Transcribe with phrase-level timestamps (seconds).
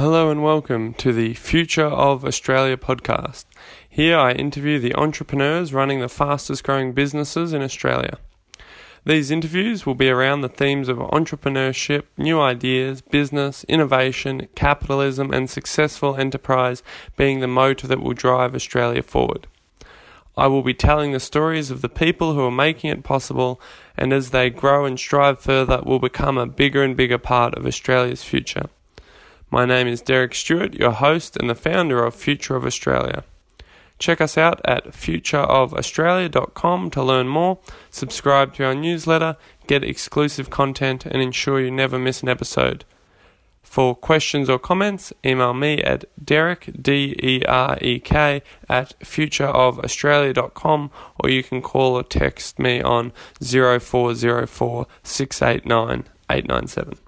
[0.00, 3.46] Hello and welcome to the Future of Australia podcast.
[3.88, 8.20] Here I interview the entrepreneurs running the fastest growing businesses in Australia.
[9.04, 15.50] These interviews will be around the themes of entrepreneurship, new ideas, business, innovation, capitalism, and
[15.50, 16.84] successful enterprise
[17.16, 19.48] being the motor that will drive Australia forward.
[20.36, 23.60] I will be telling the stories of the people who are making it possible,
[23.96, 27.66] and as they grow and strive further, will become a bigger and bigger part of
[27.66, 28.66] Australia's future.
[29.50, 33.24] My name is Derek Stewart, your host and the founder of Future of Australia.
[33.98, 37.58] Check us out at futureofaustralia.com to learn more,
[37.90, 42.84] subscribe to our newsletter, get exclusive content, and ensure you never miss an episode.
[43.62, 51.94] For questions or comments, email me at derek, D-E-R-E-K, at futureofaustralia.com or you can call
[51.94, 56.98] or text me on 0404 689 897.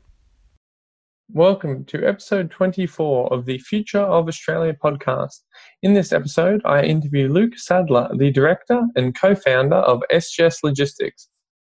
[1.33, 5.43] Welcome to episode 24 of the Future of Australia podcast.
[5.81, 11.29] In this episode, I interview Luke Sadler, the director and co founder of SGS Logistics,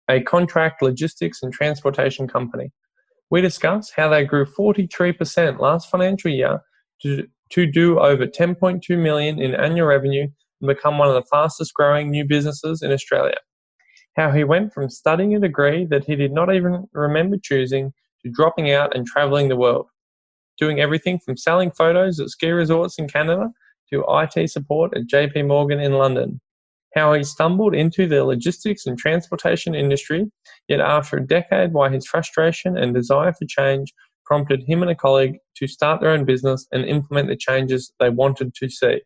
[0.10, 2.72] a contract logistics and transportation company.
[3.32, 6.62] We discuss how they grew 43% last financial year
[7.02, 10.28] to, to do over 10.2 million in annual revenue
[10.62, 13.38] and become one of the fastest growing new businesses in Australia.
[14.16, 17.92] How he went from studying a degree that he did not even remember choosing
[18.24, 19.88] to dropping out and traveling the world,
[20.58, 23.50] doing everything from selling photos at ski resorts in Canada
[23.92, 26.40] to IT support at JP Morgan in London.
[26.96, 30.32] How he stumbled into the logistics and transportation industry,
[30.68, 33.94] yet after a decade, why his frustration and desire for change
[34.26, 38.10] prompted him and a colleague to start their own business and implement the changes they
[38.10, 39.02] wanted to see.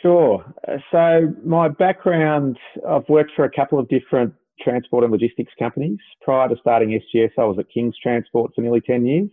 [0.00, 0.44] Sure.
[0.66, 2.58] Uh, so, my background
[2.88, 5.98] I've worked for a couple of different transport and logistics companies.
[6.22, 9.30] Prior to starting SGS, I was at King's Transport for nearly 10 years.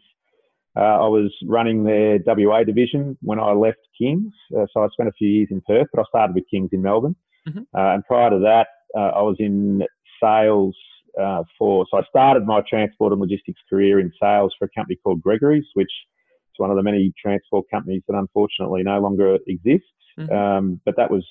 [0.76, 4.34] Uh, I was running their WA division when I left King's.
[4.56, 6.82] Uh, so, I spent a few years in Perth, but I started with King's in
[6.82, 7.16] Melbourne.
[7.48, 7.60] Mm-hmm.
[7.74, 8.68] Uh, and prior to that,
[8.98, 9.84] uh, I was in
[10.22, 10.76] sales
[11.20, 11.86] uh, for.
[11.92, 15.66] So I started my transport and logistics career in sales for a company called Gregory's,
[15.74, 19.88] which is one of the many transport companies that unfortunately no longer exists.
[20.20, 20.34] Mm-hmm.
[20.34, 21.26] Um, but that was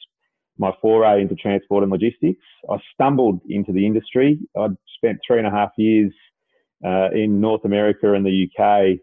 [0.58, 2.42] my foray into transport and logistics.
[2.70, 4.38] I stumbled into the industry.
[4.58, 6.12] I'd spent three and a half years
[6.84, 8.98] uh, in North America and the UK.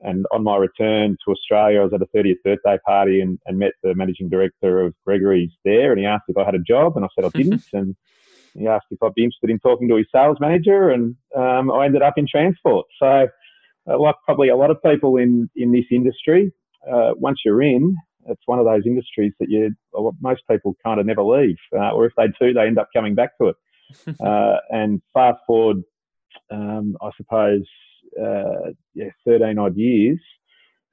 [0.00, 3.58] And on my return to Australia, I was at a 30th birthday party and, and
[3.58, 5.92] met the managing director of Gregory's there.
[5.92, 7.64] And he asked if I had a job, and I said I didn't.
[7.72, 7.96] and
[8.54, 11.86] he asked if I'd be interested in talking to his sales manager, and um, I
[11.86, 12.86] ended up in transport.
[12.98, 13.28] So,
[13.88, 16.52] uh, like probably a lot of people in in this industry,
[16.90, 17.96] uh, once you're in,
[18.28, 19.74] it's one of those industries that you
[20.20, 23.14] most people kind of never leave, uh, or if they do, they end up coming
[23.14, 23.56] back to it.
[24.18, 25.76] Uh, and fast forward,
[26.50, 27.62] um, I suppose,
[28.20, 30.18] uh, yeah, 13 odd years,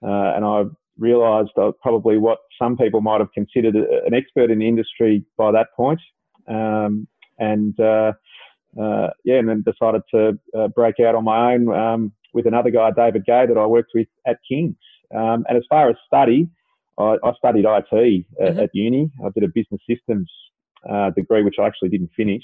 [0.03, 0.63] uh, and I
[0.97, 1.51] realised
[1.81, 6.01] probably what some people might have considered an expert in the industry by that point.
[6.47, 7.07] Um,
[7.39, 8.13] and uh,
[8.79, 12.69] uh, yeah, and then decided to uh, break out on my own um, with another
[12.69, 14.75] guy, David Gay, that I worked with at King's.
[15.13, 16.49] Um, and as far as study,
[16.97, 18.59] I, I studied IT mm-hmm.
[18.59, 19.11] at, uni.
[19.25, 20.31] I did a business systems
[20.89, 22.43] uh, degree, which I actually didn't finish.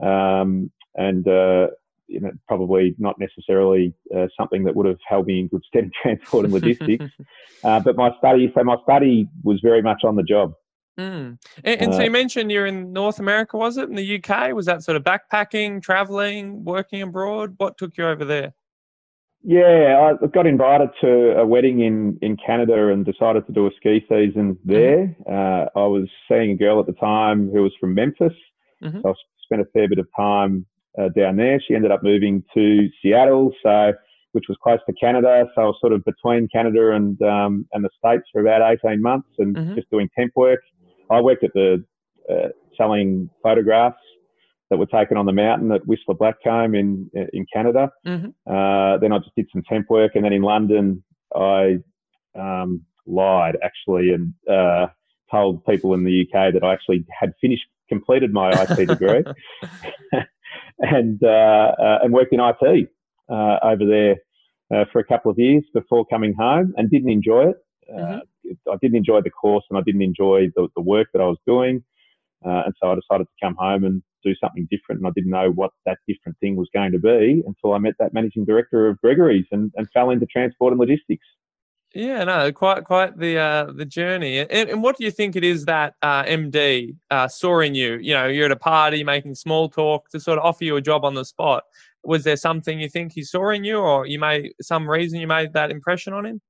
[0.00, 1.68] Um, and uh,
[2.06, 5.84] you know, probably not necessarily uh, something that would have held me in good stead
[5.84, 7.04] in transport and logistics.
[7.64, 10.54] uh, but my study, so my study was very much on the job.
[11.00, 11.38] Mm.
[11.64, 13.88] And, and uh, so you mentioned you're in North America, was it?
[13.88, 14.54] In the UK?
[14.54, 17.54] Was that sort of backpacking, traveling, working abroad?
[17.56, 18.52] What took you over there?
[19.42, 23.70] Yeah, I got invited to a wedding in, in Canada and decided to do a
[23.78, 24.70] ski season mm-hmm.
[24.70, 25.16] there.
[25.26, 25.32] Mm-hmm.
[25.32, 28.34] Uh, I was seeing a girl at the time who was from Memphis.
[28.82, 29.00] Mm-hmm.
[29.00, 29.12] So I
[29.44, 30.66] spent a fair bit of time
[31.00, 31.60] uh, down there.
[31.66, 33.92] She ended up moving to Seattle, so
[34.32, 35.46] which was close to Canada.
[35.54, 39.00] So I was sort of between Canada and um, and the States for about 18
[39.00, 39.74] months and mm-hmm.
[39.74, 40.60] just doing temp work.
[41.10, 41.84] I worked at the
[42.30, 43.98] uh, selling photographs
[44.70, 47.90] that were taken on the mountain at Whistler Blackcomb in in Canada.
[48.06, 48.28] Mm-hmm.
[48.46, 51.02] Uh, then I just did some temp work, and then in London
[51.34, 51.78] I
[52.38, 54.86] um, lied actually and uh,
[55.30, 59.24] told people in the UK that I actually had finished completed my IT degree
[60.78, 62.88] and uh, uh, and worked in IT.
[63.28, 64.16] uh, over there
[64.74, 67.56] uh, for a couple of years before coming home and didn't enjoy it.
[67.92, 68.18] Mm-hmm.
[68.70, 71.38] I didn't enjoy the course and I didn't enjoy the, the work that I was
[71.46, 71.82] doing.
[72.42, 75.00] and so I decided to come home and do something different.
[75.00, 77.94] And I didn't know what that different thing was going to be until I met
[77.98, 81.26] that managing director of Gregory's and, and fell into transport and logistics.
[81.94, 84.38] Yeah, no, quite quite the uh, the journey.
[84.38, 87.96] And, and what do you think it is that uh, MD uh, saw in you?
[87.96, 90.80] You know, you're at a party making small talk to sort of offer you a
[90.80, 91.64] job on the spot.
[92.04, 95.26] Was there something you think he saw in you, or you made some reason you
[95.26, 96.40] made that impression on him?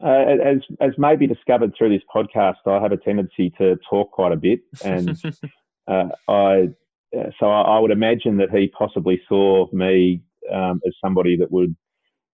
[0.00, 4.32] Uh, as as maybe discovered through this podcast, I have a tendency to talk quite
[4.32, 5.10] a bit, and
[5.88, 6.68] uh, I
[7.16, 10.22] uh, so I, I, would imagine that he possibly saw me
[10.52, 11.76] um, as somebody that would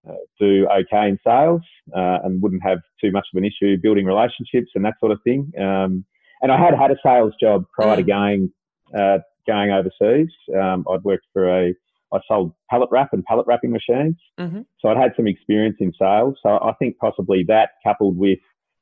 [0.09, 1.63] uh, do okay in sales
[1.95, 5.19] uh, and wouldn't have too much of an issue building relationships and that sort of
[5.25, 5.51] thing.
[5.59, 6.05] Um,
[6.41, 7.99] and I had had a sales job prior mm.
[7.99, 8.53] to going
[8.97, 10.31] uh, going overseas.
[10.55, 11.75] Um, I'd worked for a
[12.13, 14.61] I sold pallet wrap and pallet wrapping machines, mm-hmm.
[14.81, 16.37] so I'd had some experience in sales.
[16.43, 18.39] So I think possibly that coupled with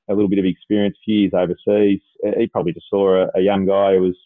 [0.08, 2.00] a little bit of experience, few years overseas,
[2.38, 4.16] he probably just saw a, a young guy who was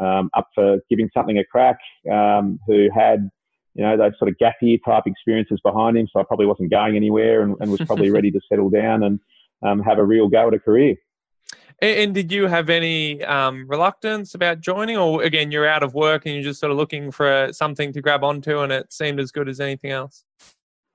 [0.00, 1.78] um, up for giving something a crack,
[2.10, 3.30] um, who had,
[3.74, 6.08] you know, those sort of gap year type experiences behind him.
[6.12, 9.20] So I probably wasn't going anywhere and, and was probably ready to settle down and
[9.62, 10.96] um, have a real go at a career.
[11.82, 16.24] And did you have any um, reluctance about joining, or again, you're out of work
[16.24, 19.32] and you're just sort of looking for something to grab onto, and it seemed as
[19.32, 20.24] good as anything else?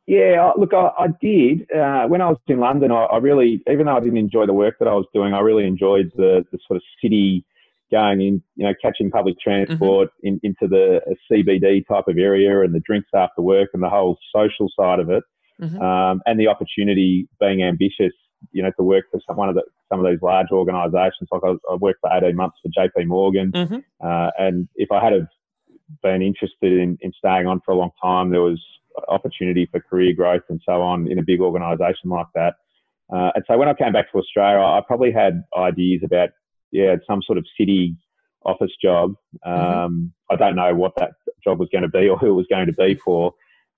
[0.06, 1.70] Yeah, look, I, I did.
[1.70, 4.54] Uh, when I was in London, I, I, really, even though I didn't enjoy the
[4.54, 7.46] work that I was doing, I really enjoyed the, the sort of city
[7.92, 10.28] going in, you know, catching public transport mm-hmm.
[10.28, 14.18] in, into the CBD type of area and the drinks after work and the whole
[14.34, 15.24] social side of it,
[15.62, 15.82] mm-hmm.
[15.82, 18.14] um, and the opportunity being ambitious,
[18.52, 21.30] you know, to work for some, one of the, some of these large organisations.
[21.32, 23.78] Like I, I, worked for 18 months for JP Morgan, mm-hmm.
[24.06, 25.28] uh, and if I had
[26.04, 28.62] been interested in, in staying on for a long time, there was
[29.08, 32.56] opportunity for career growth and so on in a big organisation like that.
[33.14, 36.30] Uh, and so when I came back to Australia, I probably had ideas about
[36.72, 37.96] yeah, some sort of city
[38.44, 39.14] office job.
[39.46, 39.50] Mm-hmm.
[39.50, 40.34] Um, mm-hmm.
[40.34, 41.12] I don't know what that
[41.44, 43.34] job was going to be or who it was going to be for.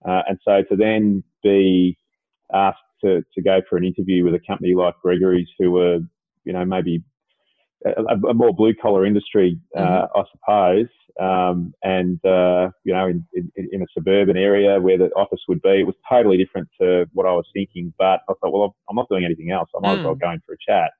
[0.07, 1.97] Uh, and so to then be
[2.53, 5.99] asked to, to go for an interview with a company like Gregory's, who were,
[6.43, 7.03] you know, maybe
[7.85, 10.19] a, a more blue collar industry, uh, mm-hmm.
[10.19, 10.87] I suppose,
[11.19, 15.61] um, and uh, you know, in, in, in, a suburban area where the office would
[15.61, 17.93] be, it was totally different to what I was thinking.
[17.97, 19.69] But I thought, well, I'm not doing anything else.
[19.75, 19.99] I might mm.
[19.99, 20.21] as well mm.
[20.21, 20.91] go in for a chat.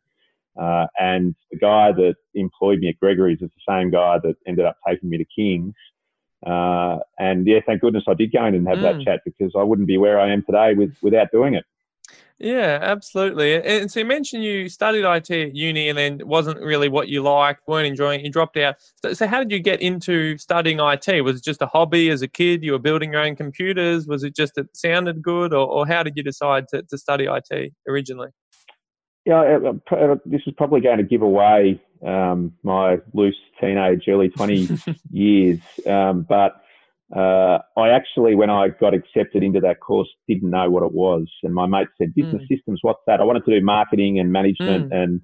[0.60, 4.66] Uh, and the guy that employed me at Gregory's is the same guy that ended
[4.66, 5.75] up taking me to King's.
[6.46, 8.81] Uh, and yeah, thank goodness I did go in and have mm.
[8.81, 11.63] that chat because I wouldn't be where I am today with, without doing it.
[12.39, 13.62] Yeah, absolutely.
[13.62, 17.09] And so you mentioned you studied IT at uni and then it wasn't really what
[17.09, 18.75] you liked, weren't enjoying it, you dropped out.
[19.03, 21.24] So, so, how did you get into studying IT?
[21.24, 22.63] Was it just a hobby as a kid?
[22.63, 24.07] You were building your own computers?
[24.07, 25.53] Was it just it sounded good?
[25.53, 28.30] Or, or how did you decide to, to study IT originally?
[29.25, 34.30] yeah, uh, uh, this is probably going to give away um, my loose teenage, early
[34.30, 34.69] 20
[35.12, 35.59] years.
[35.86, 36.63] Um, but
[37.16, 41.28] uh, I actually, when I got accepted into that course, didn't know what it was.
[41.44, 42.48] And my mate said, Business mm.
[42.48, 43.20] systems, what's that?
[43.20, 44.96] I wanted to do marketing and management mm.
[44.96, 45.22] and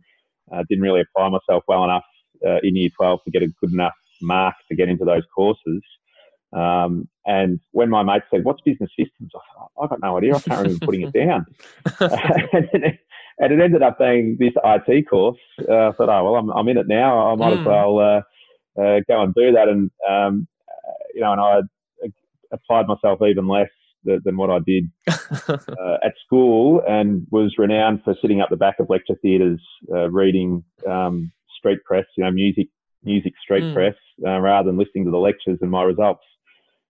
[0.52, 2.04] uh, didn't really apply myself well enough
[2.46, 5.82] uh, in year 12 to get a good enough mark to get into those courses.
[6.54, 10.36] Um, and when my mate said, "What's business systems?" I thought, "I've got no idea.
[10.36, 11.46] I can't remember putting it down."
[12.00, 12.70] and,
[13.40, 15.40] and it ended up being this IT course.
[15.60, 17.32] Uh, I thought, oh well, I'm, I'm in it now.
[17.32, 17.58] I might mm.
[17.58, 17.66] as hmm.
[17.66, 19.68] well uh, uh, go and do that.
[19.68, 20.48] And um,
[21.14, 21.62] you know, and I
[22.52, 23.70] applied myself even less
[24.04, 28.58] than, than what I did uh, at school, and was renowned for sitting up the
[28.58, 29.62] back of lecture theatres,
[29.94, 32.68] uh, reading um, street press, you know, music,
[33.04, 33.74] music street mm.
[33.74, 35.60] press, uh, rather than listening to the lectures.
[35.62, 36.24] And my results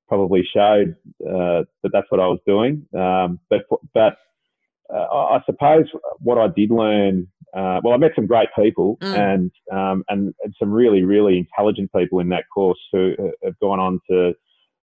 [0.07, 2.85] probably showed that that's what I was doing.
[2.95, 3.61] Um, but
[3.93, 4.17] but
[4.93, 5.85] uh, I suppose
[6.19, 9.17] what I did learn, uh, well, I met some great people mm.
[9.17, 13.79] and, um, and, and some really really intelligent people in that course who have gone
[13.79, 14.33] on to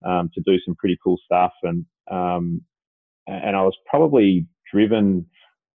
[0.05, 2.63] um, to do some pretty cool stuff and um,
[3.29, 5.27] and I was probably driven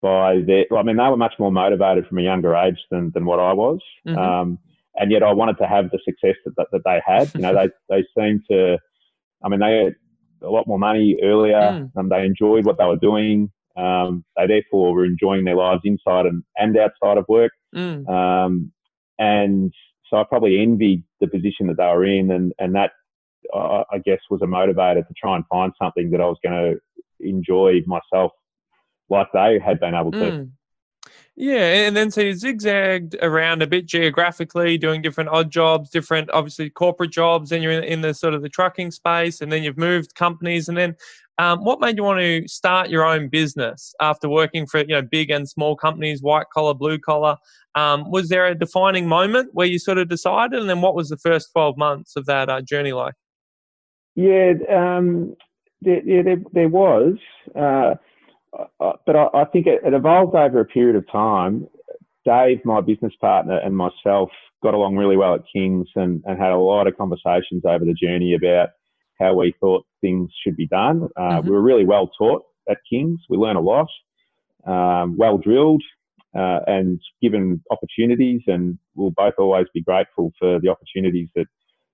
[0.02, 0.66] by their.
[0.76, 3.54] I mean, they were much more motivated from a younger age than than what I
[3.54, 4.18] was, mm-hmm.
[4.18, 4.60] Um,
[4.96, 7.34] and yet I wanted to have the success that that, that they had.
[7.36, 8.78] You know, they they seemed to.
[9.44, 9.96] I mean, they had
[10.42, 11.92] a lot more money earlier, mm.
[11.96, 13.52] and they enjoyed what they were doing.
[13.76, 17.52] Um, they therefore were enjoying their lives inside and, and outside of work.
[17.76, 18.08] Mm.
[18.08, 18.72] Um,
[19.18, 19.74] and
[20.10, 22.92] so I probably envied the position that they were in, and, and that
[23.54, 26.56] uh, I guess was a motivator to try and find something that I was going
[26.74, 28.32] to enjoy myself
[29.10, 30.18] like they had been able to.
[30.18, 30.52] Mm.
[31.36, 36.30] Yeah, and then so you zigzagged around a bit geographically, doing different odd jobs, different
[36.30, 37.50] obviously corporate jobs.
[37.50, 40.70] Then you're in, in the sort of the trucking space, and then you've moved companies.
[40.70, 40.96] And then,
[41.40, 45.02] um, what made you want to start your own business after working for you know
[45.02, 47.38] big and small companies, white collar, blue collar?
[47.74, 51.10] Um, was there a defining moment where you sort of decided, and then what was
[51.10, 53.16] the first twelve months of that uh, journey like?
[54.16, 55.36] Yeah, um,
[55.82, 57.16] there, yeah, there, there was.
[57.56, 57.96] Uh,
[59.06, 61.68] but I, I think it, it, evolved over a period of time.
[62.26, 64.30] Dave, my business partner, and myself
[64.62, 67.94] got along really well at Kings and, and had a lot of conversations over the
[67.94, 68.70] journey about
[69.20, 71.10] how we thought things should be done.
[71.18, 71.48] Uh, mm-hmm.
[71.48, 73.20] We were really well taught at Kings.
[73.30, 73.88] We learned a lot,
[74.66, 75.84] um, well drilled,
[76.36, 78.42] uh, and given opportunities.
[78.48, 81.46] And we'll both always be grateful for the opportunities that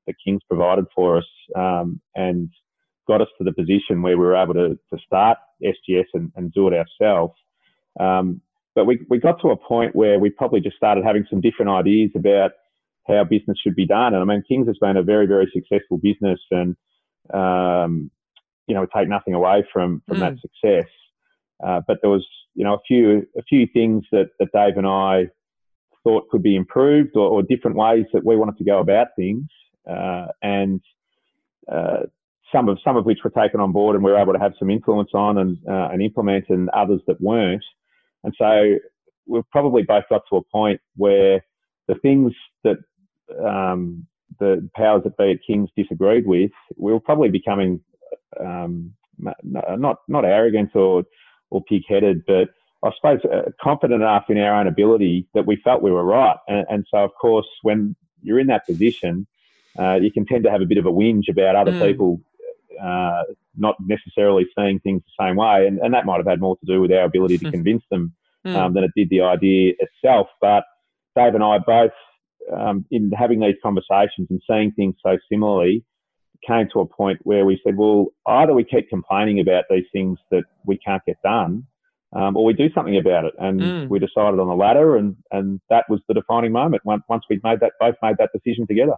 [0.09, 1.25] the Kings provided for us.
[1.55, 2.49] Um, and
[3.09, 6.53] got us to the position where we were able to, to start SGS and, and
[6.53, 7.33] do it ourselves.
[7.99, 8.39] Um,
[8.75, 11.71] but we, we got to a point where we probably just started having some different
[11.71, 12.51] ideas about
[13.07, 14.13] how business should be done.
[14.13, 16.75] And I mean, Kings has been a very, very successful business and,
[17.33, 18.11] um,
[18.67, 20.19] you know, we take nothing away from, from mm.
[20.19, 20.89] that success.
[21.65, 24.87] Uh, but there was, you know, a few, a few things that, that Dave and
[24.87, 25.29] I
[26.03, 29.47] thought could be improved or, or different ways that we wanted to go about things.
[29.88, 30.81] Uh, and,
[31.71, 32.03] uh,
[32.51, 34.53] some of some of which were taken on board and we were able to have
[34.57, 37.63] some influence on and uh, and implement, and others that weren't.
[38.24, 38.77] And so
[39.27, 41.45] we've probably both got to a point where
[41.88, 42.33] the things
[42.63, 42.77] that
[43.45, 44.05] um,
[44.39, 47.81] the powers that be at Kings disagreed with, we were probably becoming
[48.39, 48.93] um,
[49.43, 51.03] not not arrogant or
[51.51, 52.50] or pig-headed, but
[52.83, 56.38] I suppose uh, confident enough in our own ability that we felt we were right.
[56.48, 59.27] And, and so, of course, when you're in that position,
[59.77, 61.81] uh, you can tend to have a bit of a whinge about other mm.
[61.81, 62.21] people
[62.81, 63.23] uh,
[63.57, 65.67] not necessarily seeing things the same way.
[65.67, 68.13] And, and that might have had more to do with our ability to convince them
[68.45, 68.55] hmm.
[68.55, 70.27] um, than it did the idea itself.
[70.39, 70.63] But
[71.15, 71.91] Dave and I both,
[72.55, 75.83] um, in having these conversations and seeing things so similarly,
[76.47, 80.17] came to a point where we said, well, either we keep complaining about these things
[80.31, 81.65] that we can't get done,
[82.15, 83.33] um, or we do something about it.
[83.39, 83.89] And mm.
[83.89, 87.43] we decided on the latter, and, and that was the defining moment once, once we'd
[87.43, 88.95] made that, both made that decision together.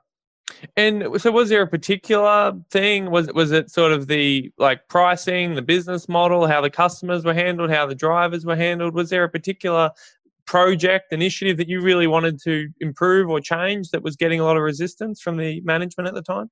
[0.75, 3.11] And so, was there a particular thing?
[3.11, 7.33] Was was it sort of the like pricing, the business model, how the customers were
[7.33, 8.93] handled, how the drivers were handled?
[8.93, 9.91] Was there a particular
[10.45, 14.57] project initiative that you really wanted to improve or change that was getting a lot
[14.57, 16.49] of resistance from the management at the time?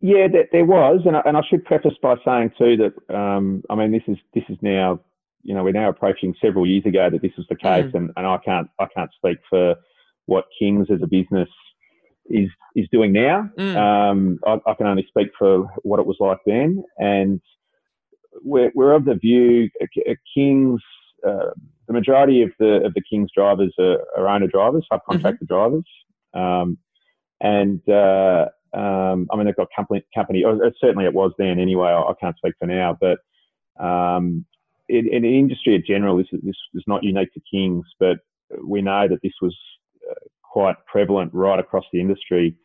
[0.00, 3.62] Yeah, there, there was, and I, and I should preface by saying too that um,
[3.70, 5.00] I mean this is this is now
[5.42, 7.94] you know we're now approaching several years ago that this was the case, mm.
[7.94, 9.76] and, and I can't I can't speak for
[10.26, 11.48] what Kings as a business
[12.30, 13.48] is is doing now.
[13.58, 13.76] Mm.
[13.76, 17.40] Um, I, I, can only speak for what it was like then, and
[18.42, 19.70] we're, we're of the view
[20.34, 20.80] Kings.
[21.26, 21.50] Uh,
[21.86, 25.46] the majority of the of the Kings drivers are, are owner drivers, subcontractor mm-hmm.
[25.46, 25.84] drivers,
[26.34, 26.78] um,
[27.40, 30.44] and uh, um, I mean they've got company company.
[30.44, 31.88] Or certainly it was then anyway.
[31.88, 33.18] I, I can't speak for now, but
[33.82, 34.44] um,
[34.88, 38.18] in, in, the industry in general, this is, this is not unique to Kings, but
[38.64, 39.75] we know that this was uh,
[40.56, 42.56] quite prevalent right across the industry.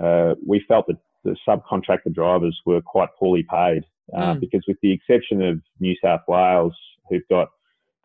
[0.00, 3.82] Uh, we felt that the subcontractor drivers were quite poorly paid
[4.16, 4.40] uh, mm.
[4.40, 6.76] because, with the exception of New South Wales,
[7.10, 7.48] who've got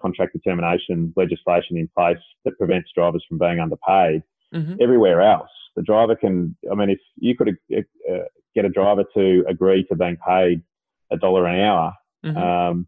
[0.01, 4.23] contract determination legislation in place that prevents drivers from being underpaid,
[4.55, 4.73] mm-hmm.
[4.81, 6.57] everywhere else, the driver can.
[6.71, 8.23] I mean, if you could uh, uh
[8.55, 10.63] get a driver to agree to being paid
[11.11, 11.93] a dollar an hour
[12.25, 12.37] mm-hmm.
[12.37, 12.87] um,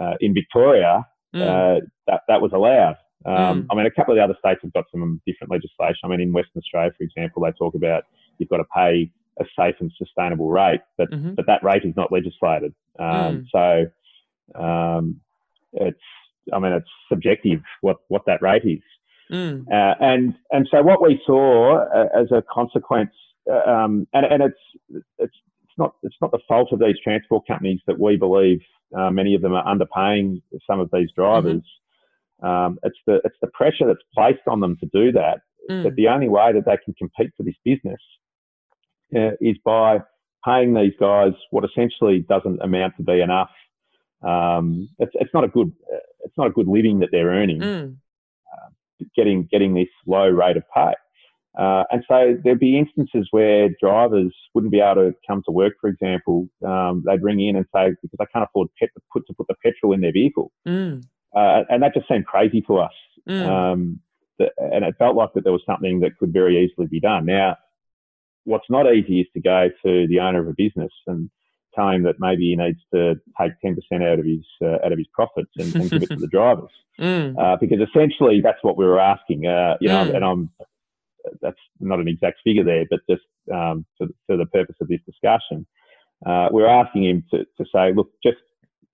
[0.00, 1.04] uh, in Victoria,
[1.34, 1.80] mm.
[2.06, 2.94] that that was allowed.
[3.26, 3.66] Um, mm.
[3.70, 6.00] I mean, a couple of the other states have got some different legislation.
[6.04, 8.04] I mean, in Western Australia, for example, they talk about
[8.38, 11.34] you've got to pay a safe and sustainable rate, but mm-hmm.
[11.34, 12.74] but that rate is not legislated.
[12.98, 13.90] Um, mm.
[14.54, 15.20] So um,
[15.72, 16.00] it's,
[16.52, 18.82] I mean, it's subjective what what that rate is.
[19.30, 19.66] Mm.
[19.70, 23.12] Uh, and and so what we saw uh, as a consequence,
[23.50, 27.46] uh, um, and and it's it's it's not it's not the fault of these transport
[27.46, 28.60] companies that we believe
[28.96, 31.62] uh, many of them are underpaying some of these drivers.
[32.42, 35.40] Um, it's the it's the pressure that's placed on them to do that.
[35.70, 35.84] Mm.
[35.84, 38.00] That the only way that they can compete for this business
[39.14, 39.98] uh, is by
[40.44, 43.50] paying these guys what essentially doesn't amount to be enough.
[44.26, 45.72] Um, it's it's not a good
[46.24, 47.60] it's not a good living that they're earning.
[47.60, 47.96] Mm.
[48.52, 50.94] Uh, getting getting this low rate of pay.
[51.58, 55.72] Uh, and so there'd be instances where drivers wouldn't be able to come to work,
[55.80, 56.48] for example.
[56.64, 59.48] Um, they'd ring in and say, because they can't afford pet, to, put, to put
[59.48, 60.52] the petrol in their vehicle.
[60.66, 61.02] Mm.
[61.34, 62.92] Uh, and that just seemed crazy to us.
[63.28, 63.46] Mm.
[63.46, 64.00] Um,
[64.38, 67.26] that, and it felt like that there was something that could very easily be done.
[67.26, 67.56] Now,
[68.44, 71.30] what's not easy is to go to the owner of a business and
[71.74, 74.98] tell him that maybe he needs to take 10% out of his uh, out of
[74.98, 76.70] his profits and, and give it to the drivers.
[76.98, 77.38] Mm.
[77.38, 79.46] Uh, because essentially that's what we were asking.
[79.46, 80.16] Uh, you know, Mm.
[80.16, 80.50] and I'm
[81.42, 83.22] that's not an exact figure there, but just
[83.52, 85.66] um, for, for the purpose of this discussion,
[86.26, 88.38] uh, we're asking him to, to say, look, just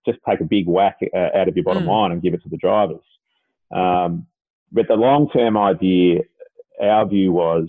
[0.06, 1.88] just take a big whack uh, out of your bottom Mm.
[1.88, 3.04] line and give it to the drivers.
[3.70, 4.26] Um,
[4.72, 6.20] but the long term idea,
[6.80, 7.68] our view was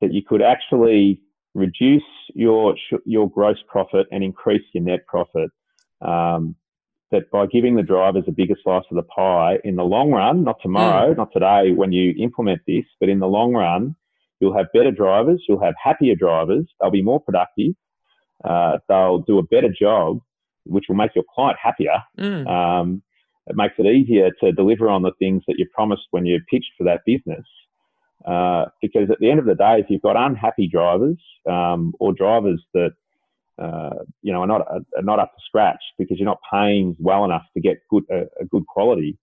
[0.00, 1.20] that you could actually
[1.54, 2.02] reduce
[2.34, 5.50] your your gross profit and increase your net profit.
[6.00, 6.56] Um,
[7.10, 10.44] that by giving the drivers a bigger slice of the pie in the long run,
[10.44, 13.96] not tomorrow, not today when you implement this, but in the long run,
[14.40, 17.72] you'll have better drivers, you'll have happier drivers, they'll be more productive,
[18.44, 20.20] uh, they'll do a better job,
[20.68, 22.02] which will make your client happier.
[22.18, 22.46] Mm.
[22.46, 23.02] Um,
[23.48, 26.72] it makes it easier to deliver on the things that you promised when you pitched
[26.76, 27.46] for that business.
[28.26, 31.16] Uh, because at the end of the day, if you've got unhappy drivers
[31.48, 32.90] um, or drivers that
[33.58, 37.24] uh, you know are not are not up to scratch because you're not paying well
[37.24, 39.16] enough to get good a, a good quality,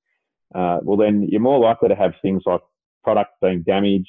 [0.55, 2.61] uh, well then you're more likely to have things like
[3.03, 4.07] product being damaged,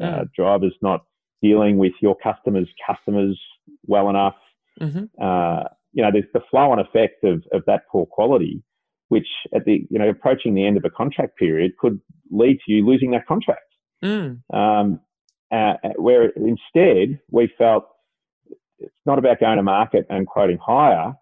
[0.00, 1.04] uh, drivers not
[1.40, 3.40] dealing with your customers' customers
[3.86, 4.36] well enough,
[4.80, 5.64] hmm uh,
[5.94, 8.62] you know, there's the flow on effect of, of that poor quality,
[9.08, 12.72] which at the, you know, approaching the end of a contract period could lead to
[12.72, 13.60] you losing that contract.
[14.04, 14.40] Mm.
[14.52, 15.00] Um,
[15.50, 17.86] uh, where instead we felt
[18.78, 21.14] it's not about going to market and quoting higher,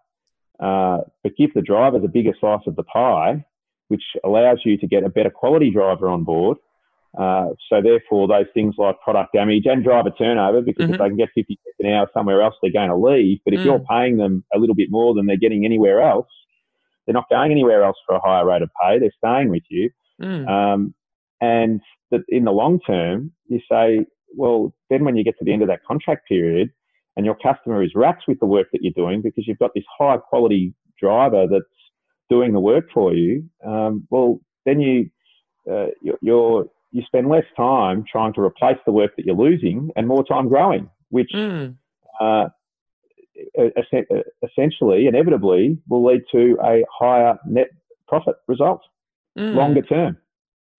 [0.59, 3.45] uh, but give the driver the bigger slice of the pie,
[3.89, 6.57] which allows you to get a better quality driver on board.
[7.17, 10.93] Uh, so therefore, those things like product damage and driver turnover, because Mhm.
[10.93, 13.39] if they can get 50 cents an hour somewhere else, they're going to leave.
[13.45, 13.65] But if Mm.
[13.65, 16.27] you're paying them a little bit more than they're getting anywhere else,
[17.05, 18.99] they're not going anywhere else for a higher rate of pay.
[18.99, 19.89] They're staying with you.
[20.21, 20.47] Mm.
[20.47, 20.93] Um,
[21.41, 25.51] and that in the long term, you say, well, then when you get to the
[25.53, 26.71] end of that contract period
[27.17, 29.83] and your customer is raps with the work that you're doing because you've got this
[29.99, 31.65] high quality driver that's
[32.29, 35.09] doing the work for you, um, well, then you,
[35.69, 35.87] uh,
[36.21, 40.23] you're, you spend less time trying to replace the work that you're losing and more
[40.23, 41.75] time growing, which Mm.
[42.19, 42.49] uh,
[44.43, 47.69] essentially, inevitably, will lead to a higher net
[48.07, 48.81] profit result
[49.37, 49.55] Mm.
[49.55, 50.17] longer term.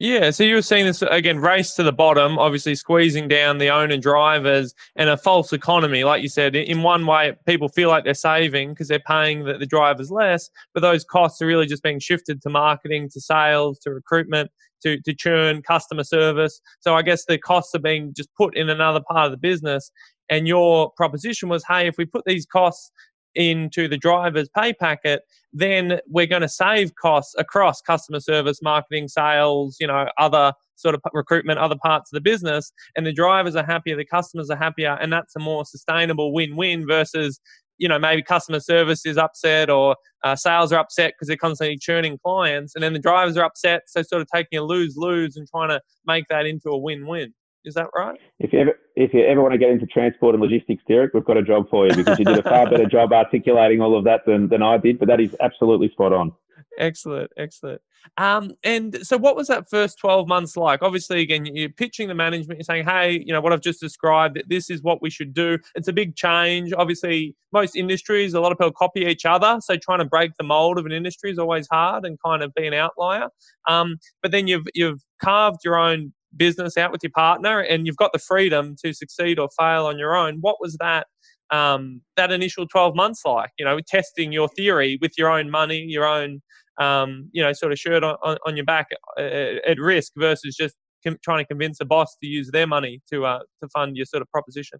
[0.00, 3.70] Yeah, so you were seeing this again, race to the bottom, obviously squeezing down the
[3.70, 6.02] owner drivers and a false economy.
[6.04, 9.56] Like you said, in one way, people feel like they're saving because they're paying the,
[9.56, 13.78] the drivers less, but those costs are really just being shifted to marketing, to sales,
[13.80, 14.50] to recruitment,
[14.84, 16.60] to, to churn, customer service.
[16.80, 19.90] So I guess the costs are being just put in another part of the business.
[20.30, 22.90] And your proposition was, hey, if we put these costs
[23.34, 29.08] into the driver's pay packet, then we're going to save costs across customer service, marketing,
[29.08, 32.72] sales, you know, other sort of recruitment, other parts of the business.
[32.96, 36.86] And the drivers are happier, the customers are happier, and that's a more sustainable win-win
[36.86, 37.40] versus,
[37.78, 41.78] you know, maybe customer service is upset or uh, sales are upset because they're constantly
[41.78, 45.46] churning clients, and then the drivers are upset, so sort of taking a lose-lose and
[45.48, 47.32] trying to make that into a win-win.
[47.64, 48.18] Is that right?
[48.40, 51.24] If you ever if you ever want to get into transport and logistics, Derek, we've
[51.24, 54.04] got a job for you because you did a far better job articulating all of
[54.04, 54.98] that than, than I did.
[54.98, 56.32] But that is absolutely spot on.
[56.78, 57.80] Excellent, excellent.
[58.16, 60.82] Um, and so, what was that first twelve months like?
[60.82, 62.58] Obviously, again, you're pitching the management.
[62.58, 64.42] You're saying, "Hey, you know what I've just described.
[64.48, 66.72] This is what we should do." It's a big change.
[66.76, 69.58] Obviously, most industries, a lot of people copy each other.
[69.60, 72.52] So, trying to break the mold of an industry is always hard and kind of
[72.54, 73.28] be an outlier.
[73.68, 77.96] Um, but then you've you've carved your own business out with your partner, and you've
[77.96, 80.38] got the freedom to succeed or fail on your own.
[80.40, 81.06] What was that?
[81.50, 85.78] Um, that initial 12 months like you know testing your theory with your own money
[85.78, 86.40] your own
[86.78, 89.22] um, you know, sort of shirt on, on, on your back uh,
[89.66, 93.24] at risk versus just com- trying to convince a boss to use their money to
[93.24, 94.78] uh, to fund your sort of proposition.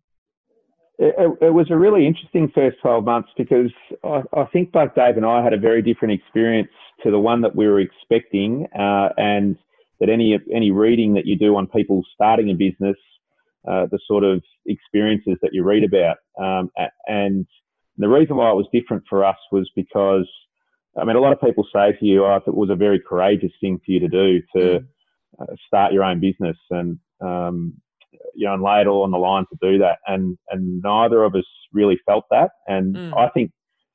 [0.98, 3.72] It, it, it was a really interesting first 12 months because
[4.04, 6.70] I, I think both Dave and I had a very different experience
[7.02, 9.57] to the one that we were expecting, uh, and
[10.00, 12.96] that any any reading that you do on people starting a business,
[13.68, 16.70] uh, the sort of experiences that you read about, um,
[17.07, 17.46] and
[17.96, 20.28] the reason why it was different for us was because,
[20.96, 23.52] I mean, a lot of people say to you, "Oh, it was a very courageous
[23.61, 24.76] thing for you to do to
[25.40, 27.74] uh, start your own business," and um,
[28.35, 29.98] you know, and lay it all on the line to do that.
[30.07, 32.50] And and neither of us really felt that.
[32.68, 33.18] And Mm.
[33.18, 33.50] I think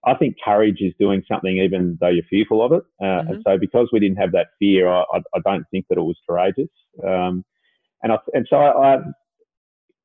[0.05, 2.83] I think courage is doing something even though you're fearful of it.
[3.01, 3.29] Uh, Mhm.
[3.29, 6.01] And so because we didn't have that fear, I, I, I don't think that it
[6.03, 6.69] was courageous.
[7.03, 7.43] Um,
[8.01, 9.01] and I, and so I, I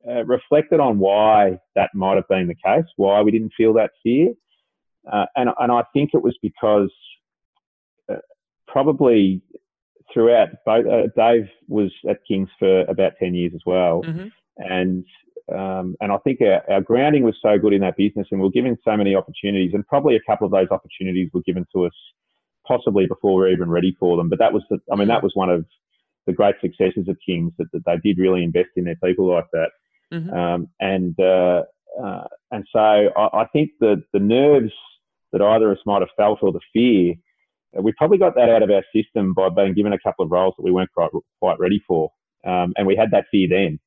[0.09, 3.90] uh, reflected on why that might have been the case, why we didn't feel that
[4.02, 4.33] fear.
[5.10, 6.92] Uh, and and I think it was because
[8.10, 8.16] uh,
[8.66, 9.42] probably
[10.12, 15.04] throughout both uh, Dave was at Kings for about ten years as well hmm and
[15.52, 18.46] um, and I think our, our, grounding was so good in that business, and we
[18.46, 21.84] are given so many opportunities, and probably a couple of those opportunities were given to
[21.84, 21.92] us
[22.66, 24.30] possibly before we are even ready for them.
[24.30, 25.66] But that was, the, I mean, that was one of
[26.26, 29.44] the great successes of Kings that, that they did really invest in their people like
[29.52, 29.70] that.
[30.14, 30.32] Mm-hmm.
[30.32, 31.64] Um, and uh,
[32.02, 34.72] uh, and so I, I, think the the nerves
[35.35, 37.14] that either of us might have felt or the fear,
[37.77, 40.31] uh, we probably got that out of our system by being given a couple of
[40.31, 42.11] roles that we weren't quite quite ready for,
[42.47, 43.79] um, and we had that fear then.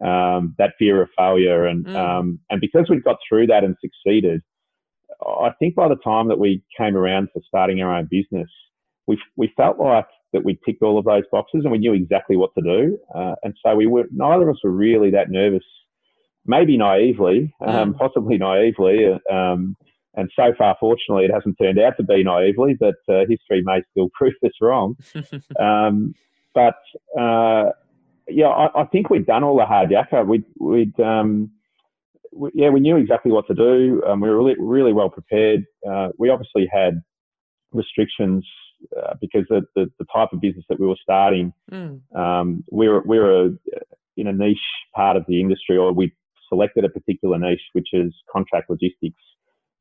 [0.00, 1.96] Um, that fear of failure, and mm.
[1.96, 4.42] Um, and because we'd got through that and succeeded,
[5.20, 8.48] I think by the time that we came around for starting our own business,
[9.06, 12.36] we we felt like that we ticked all of those boxes and we knew exactly
[12.36, 12.98] what to do.
[13.14, 15.64] Uh, and so we were neither of us were really that nervous,
[16.46, 17.98] maybe naively, um, mm.
[17.98, 19.06] possibly naively.
[19.30, 19.74] Um,
[20.18, 23.82] and so far, fortunately, it hasn't turned out to be naively, but uh, history may
[23.92, 24.96] still prove us wrong.
[25.60, 26.12] um,
[26.54, 26.74] but
[27.16, 27.70] uh,
[28.26, 30.26] yeah, I, I, think we'd done all the hard yakka.
[30.26, 31.52] We'd, we'd um,
[32.32, 34.02] we, yeah, we knew exactly what to do.
[34.08, 35.64] Um, we were really, really well prepared.
[35.88, 37.00] Uh, we obviously had
[37.72, 38.44] restrictions
[38.96, 42.00] uh, because the, the, the, type of business that we were starting, mm.
[42.16, 43.50] um, we were, we were
[44.16, 44.58] in a niche
[44.96, 46.12] part of the industry, or we
[46.48, 49.20] selected a particular niche, which is contract logistics,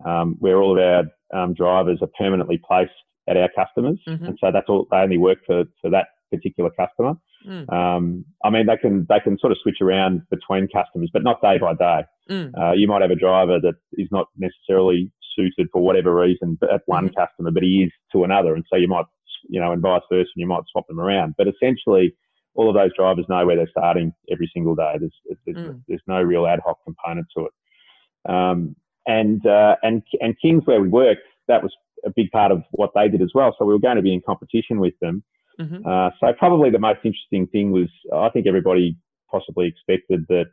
[0.05, 2.91] um, where all of our um, drivers are permanently placed
[3.29, 4.25] at our customers, mm-hmm.
[4.25, 4.87] and so that's all.
[4.89, 7.13] They only work for, for that particular customer.
[7.47, 7.71] Mm.
[7.71, 11.41] Um, I mean, they can they can sort of switch around between customers, but not
[11.41, 12.05] day by day.
[12.29, 12.51] Mm.
[12.57, 16.81] Uh, you might have a driver that is not necessarily suited for whatever reason at
[16.85, 17.15] one mm-hmm.
[17.15, 19.05] customer, but he is to another, and so you might,
[19.49, 21.35] you know, and vice versa, and you might swap them around.
[21.37, 22.15] But essentially,
[22.55, 24.95] all of those drivers know where they're starting every single day.
[24.99, 25.81] There's there's, mm.
[25.87, 28.31] there's no real ad hoc component to it.
[28.31, 28.75] Um,
[29.07, 31.73] and uh, and and Kings, where we worked, that was
[32.05, 33.55] a big part of what they did as well.
[33.57, 35.23] So we were going to be in competition with them.
[35.59, 35.87] Mm-hmm.
[35.87, 38.95] Uh, so probably the most interesting thing was I think everybody
[39.31, 40.45] possibly expected that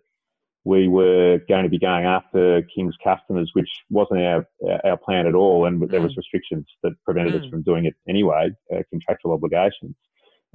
[0.65, 4.47] we were going to be going after King's customers, which wasn't our
[4.85, 6.17] our plan at all, and there was mm.
[6.17, 7.45] restrictions that prevented mm.
[7.45, 9.95] us from doing it anyway, uh, contractual obligations,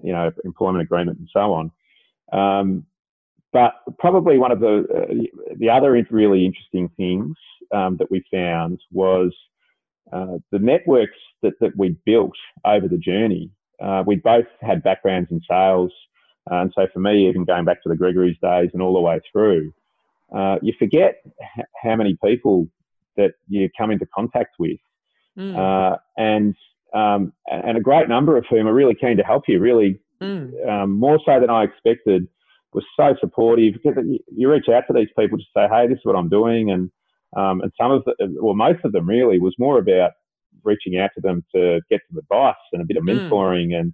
[0.03, 1.71] you know, employment agreement and so on.
[2.31, 2.85] Um,
[3.51, 7.35] but probably one of the uh, the other really interesting things
[7.73, 9.33] um, that we found was
[10.11, 12.35] uh, the networks that, that we built
[12.65, 15.91] over the journey uh, we both had backgrounds in sales.
[16.51, 18.99] Uh, and so for me, even going back to the Gregory's days and all the
[18.99, 19.73] way through,
[20.35, 21.23] uh, you forget
[21.81, 22.67] how many people
[23.17, 24.77] that you come into contact with.
[25.37, 25.97] Mm.
[26.17, 26.55] and,
[26.93, 30.67] um, and a great number of whom are really keen to help you, really mm.
[30.67, 32.27] um, more so than I expected,
[32.73, 33.75] was so supportive.
[34.31, 36.71] You reach out to these people to say, hey, this is what I'm doing.
[36.71, 36.91] And,
[37.35, 40.11] um, and some of the, well, most of them really was more about
[40.63, 43.09] reaching out to them to get some advice and a bit of hmm.
[43.09, 43.79] mentoring mm.
[43.79, 43.93] and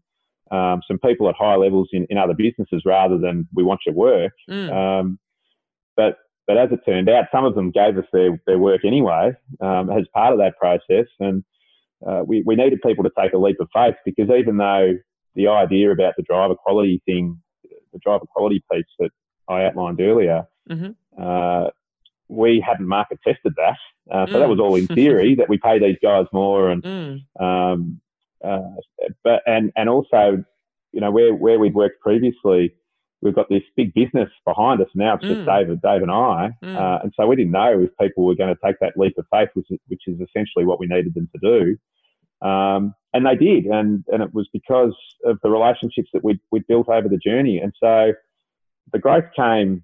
[0.51, 3.95] um, some people at high levels in, in other businesses rather than we want your
[3.95, 4.31] work.
[4.49, 4.71] Mm.
[4.71, 5.19] Um,
[5.95, 9.31] but but as it turned out, some of them gave us their, their work anyway
[9.61, 11.07] um, as part of that process.
[11.19, 11.43] And
[12.07, 14.93] uh, we, we needed people to take a leap of faith because even though
[15.33, 17.41] the idea about the driver quality thing,
[17.95, 19.09] the driver quality piece that
[19.49, 20.91] I outlined earlier, mm-hmm.
[21.19, 21.69] uh,
[22.27, 23.77] we hadn't market tested that.
[24.11, 24.39] Uh, so mm.
[24.39, 27.19] that was all in theory that we pay these guys more and, mm.
[27.39, 27.99] um,
[28.43, 28.59] uh,
[29.23, 30.43] but, and, and also,
[30.91, 32.75] you know, where, where we'd worked previously,
[33.21, 35.15] we've got this big business behind us now.
[35.15, 35.35] It's mm.
[35.35, 36.51] just David, Dave and I.
[36.63, 36.75] Mm.
[36.75, 39.25] Uh, and so we didn't know if people were going to take that leap of
[39.31, 41.77] faith, which is, which is essentially what we needed them to do.
[42.45, 43.65] Um, and they did.
[43.65, 47.59] And, and it was because of the relationships that we'd, we'd built over the journey.
[47.59, 48.11] And so
[48.91, 49.83] the growth came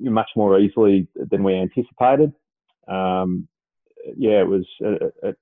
[0.00, 2.32] much more easily than we anticipated.
[2.88, 3.48] Um,
[4.16, 4.66] yeah, it was.
[4.84, 5.32] Uh, uh,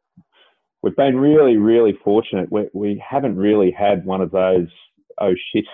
[0.82, 2.50] we've been really, really fortunate.
[2.50, 4.68] We, we haven't really had one of those
[5.20, 5.64] oh shit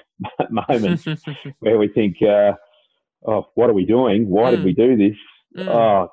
[0.51, 1.05] moments
[1.61, 2.53] where we think, uh,
[3.27, 4.29] oh, what are we doing?
[4.29, 4.57] Why mm.
[4.57, 5.17] did we do this?
[5.57, 5.69] Mm.
[5.69, 6.09] Oh,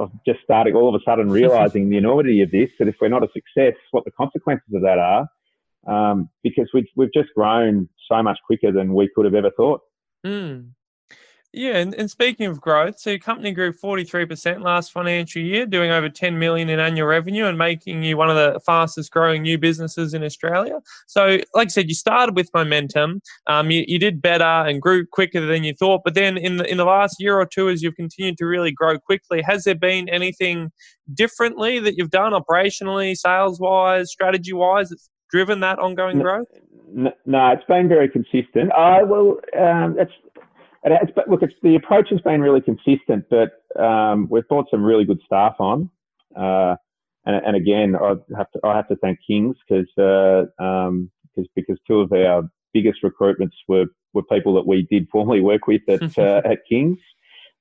[0.00, 2.70] I'm just starting all of a sudden realizing the enormity of this.
[2.78, 5.26] That if we're not a success, what the consequences of that are.
[5.86, 9.80] Um, because we've, we've just grown so much quicker than we could have ever thought.
[10.26, 10.70] Mm.
[11.52, 15.90] Yeah, and, and speaking of growth, so your company grew 43% last financial year, doing
[15.90, 19.58] over 10 million in annual revenue and making you one of the fastest growing new
[19.58, 20.78] businesses in Australia.
[21.08, 23.20] So, like I said, you started with momentum.
[23.48, 26.02] Um, you, you did better and grew quicker than you thought.
[26.04, 28.70] But then in the, in the last year or two, as you've continued to really
[28.70, 30.70] grow quickly, has there been anything
[31.12, 36.46] differently that you've done operationally, sales wise, strategy wise that's driven that ongoing growth?
[36.92, 38.70] No, no, it's been very consistent.
[38.76, 40.12] Uh, well, um, it's
[40.84, 44.82] it's, but look, it's, the approach has been really consistent, but um, we've brought some
[44.82, 45.90] really good staff on.
[46.36, 46.76] Uh,
[47.26, 51.10] and, and, again, I have to I have to thank Kings because uh, um,
[51.54, 55.82] because two of our biggest recruitments were were people that we did formerly work with
[55.88, 56.98] at uh, at Kings.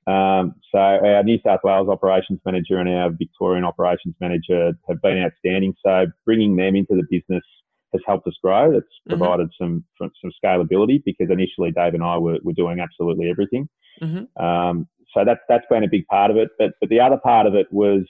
[0.07, 5.21] Um, so our New South Wales operations manager and our Victorian operations manager have been
[5.21, 5.75] outstanding.
[5.85, 7.43] So bringing them into the business
[7.93, 8.71] has helped us grow.
[8.71, 9.17] It's mm-hmm.
[9.17, 9.77] provided mm-hmm.
[9.99, 13.69] some some scalability because initially Dave and I were, were doing absolutely everything.
[14.01, 14.43] Mm-hmm.
[14.43, 16.49] Um, so that's that's been a big part of it.
[16.57, 18.03] But but the other part of it was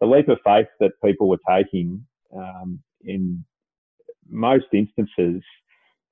[0.00, 2.04] the leap of faith that people were taking.
[2.36, 3.44] Um, in
[4.28, 5.42] most instances,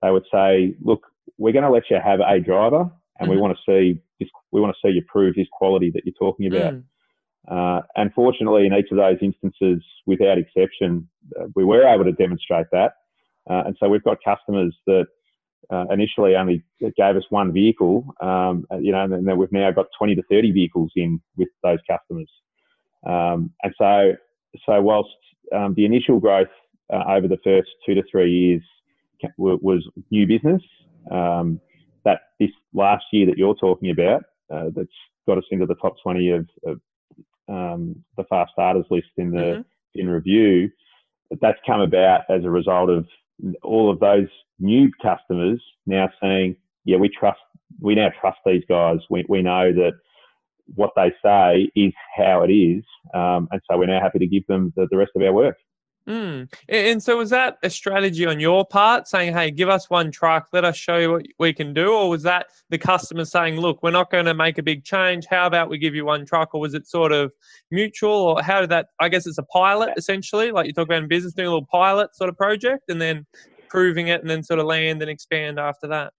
[0.02, 1.06] they would say, "Look,
[1.38, 2.80] we're going to let you have a driver,
[3.18, 3.30] and mm-hmm.
[3.30, 6.14] we want to see this, we want to see you prove this quality that you're
[6.18, 6.84] talking about." Mm.
[7.48, 11.08] Uh, unfortunately, in each of those instances, without exception,
[11.40, 12.92] uh, we were able to demonstrate that.
[13.48, 15.06] Uh, and so we've got customers that
[15.70, 19.86] uh, initially only gave us one vehicle, um, you know, and then we've now got
[19.98, 22.30] 20 to 30 vehicles in with those customers.
[23.06, 24.12] Um, and so,
[24.66, 25.10] so whilst
[25.54, 26.48] um, the initial growth
[26.92, 28.62] uh, over the first two to three years
[29.38, 30.62] was new business,
[31.10, 31.60] um,
[32.04, 34.88] that this last year that you're talking about, uh, that's
[35.26, 36.80] got us into the top 20 of, of
[37.48, 40.00] um, the fast starters list in the mm-hmm.
[40.00, 40.70] in review,
[41.40, 43.06] that's come about as a result of
[43.62, 47.40] all of those new customers now saying, yeah, we trust,
[47.80, 48.98] we now trust these guys.
[49.10, 49.92] We, we know that
[50.74, 52.84] what they say is how it is.
[53.14, 55.56] Um, and so we're now happy to give them the, the rest of our work.
[56.08, 56.52] Mm.
[56.68, 60.48] And so, was that a strategy on your part, saying, "Hey, give us one truck,
[60.52, 63.82] let us show you what we can do," or was that the customer saying, "Look,
[63.82, 65.26] we're not going to make a big change.
[65.30, 67.32] How about we give you one truck?" Or was it sort of
[67.70, 68.88] mutual, or how did that?
[69.00, 71.68] I guess it's a pilot essentially, like you talk about in business, doing a little
[71.70, 73.24] pilot sort of project, and then
[73.68, 76.12] proving it, and then sort of land and expand after that.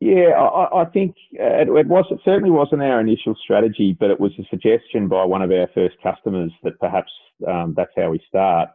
[0.00, 2.06] Yeah, I, I think it, it, was.
[2.10, 5.68] It certainly wasn't our initial strategy, but it was a suggestion by one of our
[5.74, 7.12] first customers that perhaps
[7.46, 8.70] um, that's how we start.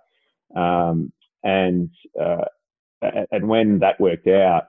[0.55, 1.11] Um,
[1.43, 1.89] and
[2.19, 2.45] uh,
[3.31, 4.63] and when that worked out,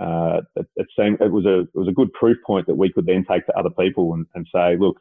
[0.00, 2.92] uh, it, it, seemed it was a it was a good proof point that we
[2.92, 4.98] could then take to other people and, and say, look,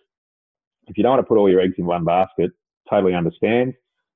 [0.87, 2.51] if you don't want to put all your eggs in one basket,
[2.89, 3.73] totally understand.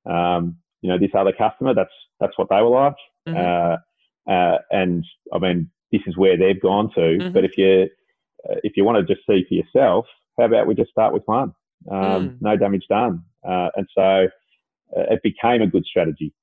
[0.10, 2.96] Um, you know, this other customer, that's that's what they were like,
[3.28, 3.38] mm-hmm.
[3.38, 7.02] uh, uh and I mean, this is where they've gone to.
[7.02, 7.34] Mm-hmm.
[7.34, 7.88] But if you
[8.50, 10.06] uh, if you want to just see for yourself,
[10.40, 11.54] how about we just start with one?
[11.90, 12.38] Um, mm.
[12.42, 13.24] No damage done.
[13.48, 14.28] Uh, and so
[14.96, 16.34] uh, it became a good strategy.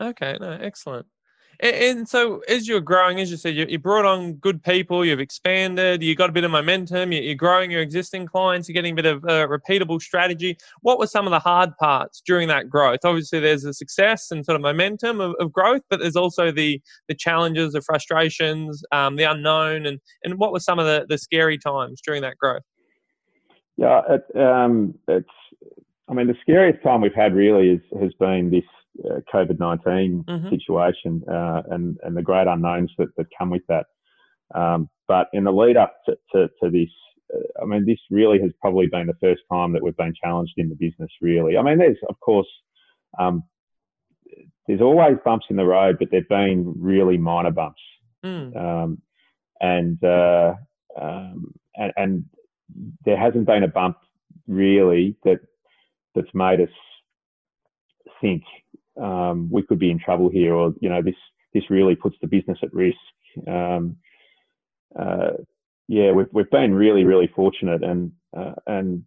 [0.00, 1.06] Okay, no, excellent.
[1.60, 5.04] And, and, so, as you're growing, as you said, you, you, brought on good people,
[5.04, 8.74] you've expanded, you got a bit of momentum, you, are growing your existing clients, you're
[8.74, 10.56] getting a bit of a repeatable strategy.
[10.82, 13.00] What were some of the hard parts during that growth?
[13.04, 16.80] Obviously, there's the success and sort of momentum of, of growth, but there's also the
[17.08, 21.18] the challenges, the frustrations, um, the unknown, and and what were some of the, the
[21.18, 22.62] scary times during that growth?
[23.76, 25.28] Yeah, it, um, it's
[26.08, 28.64] I mean, the scariest time we've had really is, has been this
[29.04, 30.48] uh, COVID 19 mm-hmm.
[30.48, 33.86] situation uh, and, and the great unknowns that, that come with that.
[34.54, 36.88] Um, but in the lead up to, to, to this,
[37.34, 40.54] uh, I mean, this really has probably been the first time that we've been challenged
[40.56, 41.56] in the business, really.
[41.56, 42.48] I mean, there's, of course,
[43.18, 43.42] um,
[44.66, 47.80] there's always bumps in the road, but they've been really minor bumps.
[48.24, 48.56] Mm.
[48.56, 49.02] Um,
[49.60, 50.54] and, uh,
[51.00, 52.24] um, and, and
[53.04, 53.96] there hasn't been a bump
[54.46, 55.40] really that
[56.14, 56.68] that's made us
[58.20, 58.42] think
[59.00, 61.14] um, we could be in trouble here, or you know, this
[61.54, 62.96] this really puts the business at risk.
[63.46, 63.96] Um,
[64.98, 65.30] uh,
[65.86, 69.04] yeah, we've we've been really really fortunate, and uh, and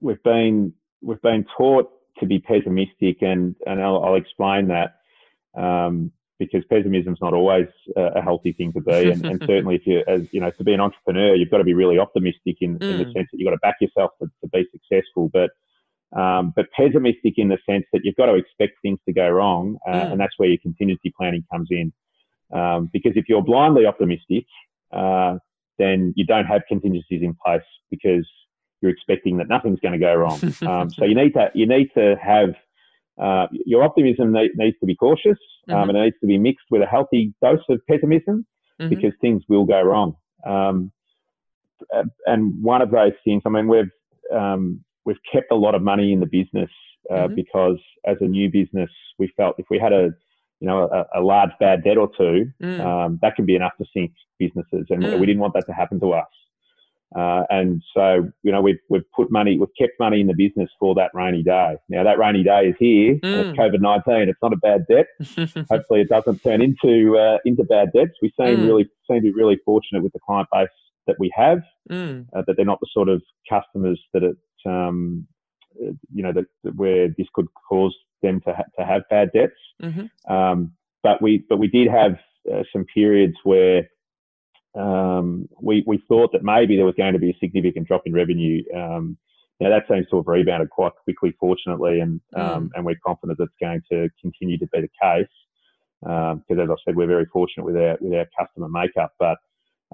[0.00, 4.96] we've been we've been taught to be pessimistic, and and I'll, I'll explain that
[5.56, 9.86] um, because pessimism is not always a, healthy thing to be, and, and, certainly if
[9.86, 12.78] you as you know to be an entrepreneur, you've got to be really optimistic in,
[12.78, 12.90] mm.
[12.90, 13.12] in the mm.
[13.12, 15.50] sense that you've got to back yourself to, to be successful, but
[16.16, 19.78] um, but pessimistic in the sense that you've got to expect things to go wrong,
[19.86, 20.12] uh, mm.
[20.12, 21.92] and that's where your contingency planning comes in.
[22.52, 24.44] Um, because if you're blindly optimistic,
[24.92, 25.38] uh,
[25.78, 28.28] then you don't have contingencies in place because
[28.82, 30.38] you're expecting that nothing's going to go wrong.
[30.62, 32.50] Um, so you need to you need to have
[33.20, 35.88] uh, your optimism need, needs to be cautious, um, mm-hmm.
[35.90, 38.46] and it needs to be mixed with a healthy dose of pessimism
[38.80, 38.88] mm-hmm.
[38.88, 40.14] because things will go wrong.
[40.46, 40.92] Um,
[42.26, 43.90] and one of those things, I mean, we've
[44.32, 46.70] um, we've kept a lot of money in the business
[47.10, 47.34] uh, mm-hmm.
[47.34, 50.10] because as a new business, we felt if we had a
[50.60, 52.80] you know a, a large bad debt or two, mm.
[52.80, 55.18] um, that can be enough to sink businesses, and mm.
[55.18, 56.26] we didn't want that to happen to us.
[57.14, 60.70] Uh, and so, you know, we've, we've put money, we've kept money in the business
[60.80, 61.76] for that rainy day.
[61.88, 63.16] Now, that rainy day is here.
[63.16, 63.50] Mm.
[63.50, 64.28] It's COVID 19.
[64.28, 65.06] It's not a bad debt.
[65.70, 68.12] Hopefully, it doesn't turn into uh, into bad debts.
[68.22, 68.66] We seem mm.
[68.66, 70.68] really seem to be really fortunate with the client base
[71.06, 71.58] that we have,
[71.90, 72.26] mm.
[72.34, 75.26] uh, that they're not the sort of customers that it um,
[75.78, 79.52] you know, that, that, where this could cause them to ha- to have bad debts.
[79.82, 80.32] Mm-hmm.
[80.32, 80.72] Um,
[81.02, 82.16] but we but we did have
[82.52, 83.88] uh, some periods where
[84.74, 88.12] um, we, we thought that maybe there was going to be a significant drop in
[88.12, 88.62] revenue.
[88.74, 89.18] Um,
[89.60, 92.70] now that seems to have rebounded quite quickly, fortunately, and um, mm.
[92.74, 95.28] and we're confident that's going to continue to be the case.
[96.00, 99.38] Because um, as I said, we're very fortunate with our with our customer makeup, but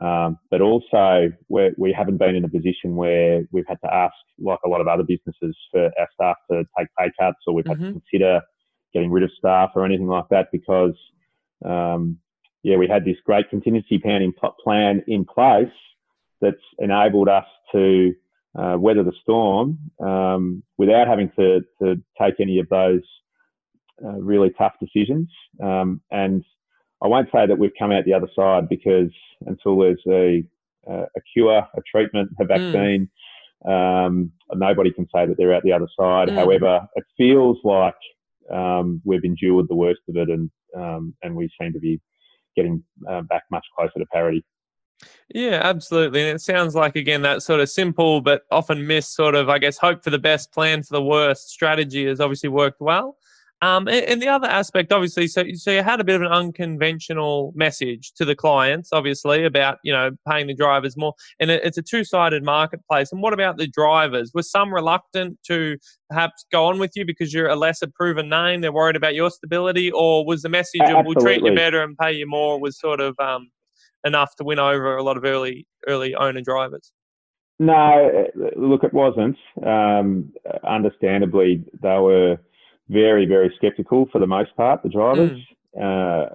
[0.00, 3.92] um, but also we're, we have not been in a position where we've had to
[3.92, 7.54] ask, like a lot of other businesses, for our staff to take pay cuts, or
[7.54, 7.70] we've mm-hmm.
[7.70, 7.98] had to mm-hmm.
[7.98, 8.40] consider
[8.94, 10.94] getting rid of staff or anything like that because
[11.64, 12.18] um,
[12.62, 14.32] yeah, we had this great contingency plan in,
[14.62, 15.72] plan in place
[16.40, 18.14] that's enabled us to
[18.58, 23.02] uh, weather the storm um, without having to, to take any of those
[24.04, 25.28] uh, really tough decisions.
[25.62, 26.44] Um, and
[27.02, 29.10] I won't say that we've come out the other side because
[29.46, 30.44] until there's a,
[30.88, 32.48] a cure, a treatment, a hmm.
[32.48, 33.08] vaccine,
[33.66, 34.06] mm.
[34.06, 36.28] um, nobody can say that they're out the other side.
[36.28, 36.34] Mm.
[36.34, 37.94] However, it feels like
[38.52, 42.00] um, we've endured the worst of it, and um, and we seem to be
[42.56, 44.44] getting uh, back much closer to parity.
[45.32, 46.22] Yeah, absolutely.
[46.22, 49.58] And it sounds like, again, that sort of simple but often missed sort of, I
[49.58, 53.16] guess, hope for the best, plan for the worst strategy has obviously worked well.
[53.60, 56.28] Um, and, and, the other aspect, obviously, so so you had a bit of an
[56.28, 61.62] unconventional message to the clients, obviously, about you know paying the drivers more, and it,
[61.64, 63.10] it's a two-sided marketplace.
[63.10, 64.30] And what about the drivers?
[64.32, 65.76] Were some reluctant to
[66.08, 68.60] perhaps go on with you because you're a lesser proven name?
[68.60, 71.98] They're worried about your stability, or was the message of "we'll treat you better and
[71.98, 73.50] pay you more" was sort of um,
[74.04, 76.92] enough to win over a lot of early early owner drivers?
[77.58, 79.36] No, look, it wasn't.
[79.66, 82.38] Um, understandably, they were
[82.88, 85.38] very, very sceptical for the most part, the drivers.
[85.78, 86.26] Mm.
[86.30, 86.34] Uh,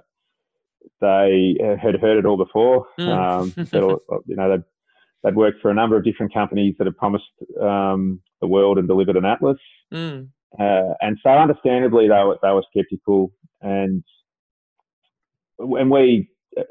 [1.00, 2.86] they had heard it all before.
[2.98, 3.08] Mm.
[3.08, 3.54] Um,
[4.26, 4.64] you know, they'd,
[5.22, 7.24] they'd, worked for a number of different companies that had promised
[7.60, 9.58] um, the world and delivered an atlas.
[9.92, 10.28] Mm.
[10.58, 13.32] Uh, and so, understandably, they were, they were skeptical.
[13.60, 14.04] And
[15.58, 16.30] when we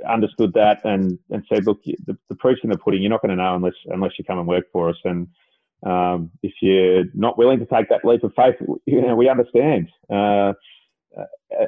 [0.10, 3.36] understood that and, and said, look, the, the proof in the pudding, you're not going
[3.36, 4.96] to know unless unless you come and work for us.
[5.04, 5.28] And
[5.86, 9.90] um, if you're not willing to take that leap of faith, you know, we understand.
[10.10, 10.54] Uh,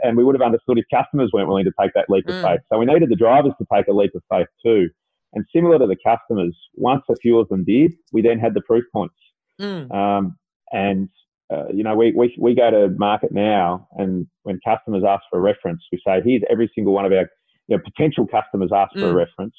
[0.03, 2.35] and we would have understood if customers weren't willing to take that leap mm.
[2.35, 2.61] of faith.
[2.71, 4.89] So we needed the drivers to take a leap of faith too.
[5.33, 8.61] And similar to the customers, once a few of them did, we then had the
[8.61, 9.15] proof points.
[9.61, 9.93] Mm.
[9.93, 10.37] Um,
[10.71, 11.09] and
[11.53, 15.37] uh, you know, we, we we go to market now, and when customers ask for
[15.37, 17.29] a reference, we say, here's every single one of our
[17.67, 19.01] you know, potential customers ask mm.
[19.01, 19.15] for a mm.
[19.15, 19.53] reference.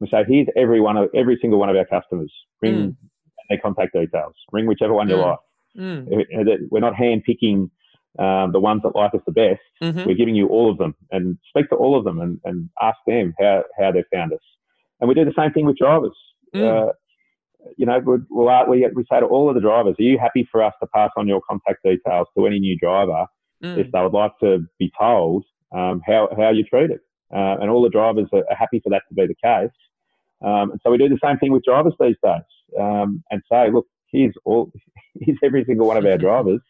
[0.00, 2.32] We say, here's every one of every single one of our customers.
[2.60, 2.96] Ring mm
[3.48, 4.34] their contact details.
[4.52, 5.10] Ring whichever one mm.
[5.10, 5.38] you like.
[5.76, 6.68] Mm.
[6.70, 7.70] We're not hand picking
[8.18, 9.60] um, the ones that like us the best.
[9.82, 10.04] Mm-hmm.
[10.04, 12.98] We're giving you all of them and speak to all of them and, and ask
[13.06, 14.40] them how, how they found us.
[15.00, 16.16] And we do the same thing with drivers.
[16.54, 16.88] Mm.
[16.88, 16.92] Uh,
[17.76, 20.62] you know, we'll, we, we say to all of the drivers, are you happy for
[20.62, 23.26] us to pass on your contact details to any new driver
[23.62, 23.78] mm.
[23.78, 26.98] if they would like to be told um, how, how you treated?
[27.32, 29.70] Uh, and all the drivers are, are happy for that to be the case.
[30.40, 32.42] Um, and so we do the same thing with drivers these days
[32.78, 34.72] um, and say, look, here's all,
[35.20, 36.60] here's every single one of our drivers.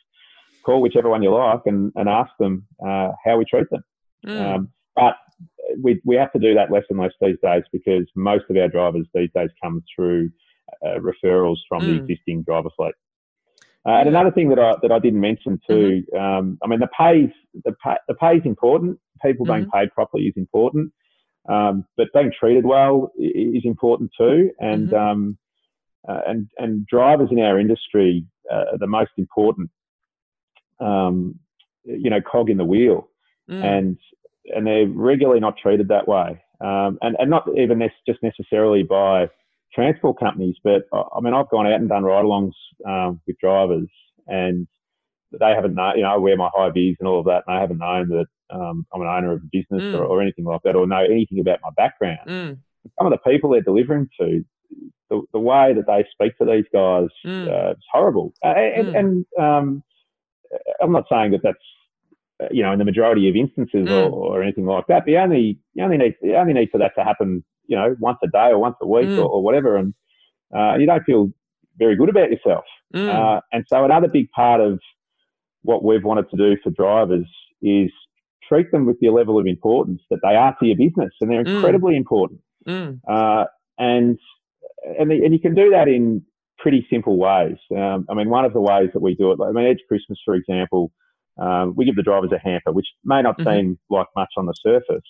[0.64, 3.82] Call whichever one you like and, and ask them uh, how we treat them.
[4.26, 4.54] Mm.
[4.54, 5.14] Um, but
[5.82, 8.68] we, we have to do that less and less these days because most of our
[8.68, 10.30] drivers these days come through
[10.84, 11.86] uh, referrals from mm.
[11.86, 12.94] the existing driver fleet.
[13.86, 16.18] Uh, and another thing that I that I didn't mention too, mm-hmm.
[16.18, 17.30] um, I mean the pays
[17.64, 18.98] the pay, the pay is important.
[19.24, 19.60] People mm-hmm.
[19.60, 20.92] being paid properly is important.
[21.48, 24.96] Um, but being treated well is important too, and mm-hmm.
[24.96, 25.38] um,
[26.08, 29.70] uh, and and drivers in our industry uh, are the most important,
[30.80, 31.38] um,
[31.84, 33.08] you know, cog in the wheel,
[33.50, 33.62] mm.
[33.62, 33.98] and
[34.54, 38.82] and they're regularly not treated that way, um, and and not even ne- just necessarily
[38.82, 39.28] by
[39.74, 42.52] transport companies, but uh, I mean I've gone out and done ride-alongs
[42.86, 43.88] um, with drivers,
[44.26, 44.66] and
[45.38, 47.56] they haven't known, you know, I wear my high vis and all of that, and
[47.56, 49.94] they haven't known that um, I'm an owner of a business mm.
[49.94, 52.20] or, or, anything like that, or know anything about my background.
[52.26, 52.58] Mm.
[52.98, 54.42] Some of the people they're delivering to,
[55.10, 57.48] the, the way that they speak to these guys, mm.
[57.48, 58.32] uh, it's horrible.
[58.44, 58.98] Uh, and, mm.
[58.98, 59.82] and um,
[60.82, 61.58] I'm not saying that that's
[62.42, 64.12] uh, you know in the majority of instances or, mm.
[64.12, 65.04] or, anything like that.
[65.04, 67.96] But you only you only need you only need for that to happen, you know,
[68.00, 69.18] once a day or once a week mm.
[69.18, 69.94] or, or, whatever, and
[70.56, 71.30] uh, you don't feel
[71.78, 72.64] very good about yourself.
[72.94, 74.80] Uh, and so another big part of
[75.62, 77.26] what we've wanted to do for drivers
[77.60, 77.90] is
[78.48, 81.44] treat them with the level of importance that they are to your business, and they're
[81.44, 81.54] mm.
[81.56, 81.98] incredibly mm.
[81.98, 82.40] important.
[82.66, 83.00] Mm.
[83.08, 83.44] Uh,
[83.78, 84.18] and
[84.98, 86.22] and, the, and you can do that in
[86.58, 87.56] pretty simple ways.
[87.76, 90.18] Um, I mean, one of the ways that we do it, I mean, Edge Christmas,
[90.24, 90.90] for example,
[91.38, 93.48] um, we give the drivers a hamper, which may not mm-hmm.
[93.48, 95.06] seem like much on the surface,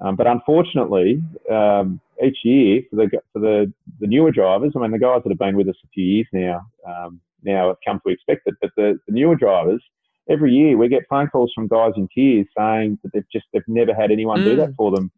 [0.00, 4.90] um, but unfortunately, um, each year for the for the, the newer drivers, I mean,
[4.90, 8.00] the guys that have been with us a few years now, um, now have come
[8.04, 9.82] to expect it, but the, the newer drivers
[10.28, 13.62] every year we get phone calls from guys in tears saying that they've just they've
[13.66, 14.44] never had anyone mm.
[14.44, 14.76] do that mm.
[14.76, 15.10] for them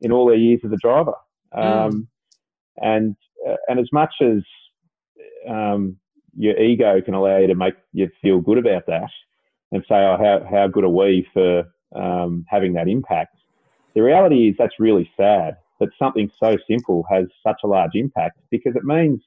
[0.00, 1.14] in all their years as a driver.
[1.52, 2.06] Um, mm.
[2.80, 3.16] And
[3.48, 4.42] uh, and as much as
[5.48, 5.96] um,
[6.36, 9.10] your ego can allow you to make you feel good about that
[9.72, 11.64] and say, oh, how, how good are we for
[11.94, 13.36] um, having that impact?
[13.94, 18.38] The reality is that's really sad that something so simple has such a large impact
[18.50, 19.20] because it means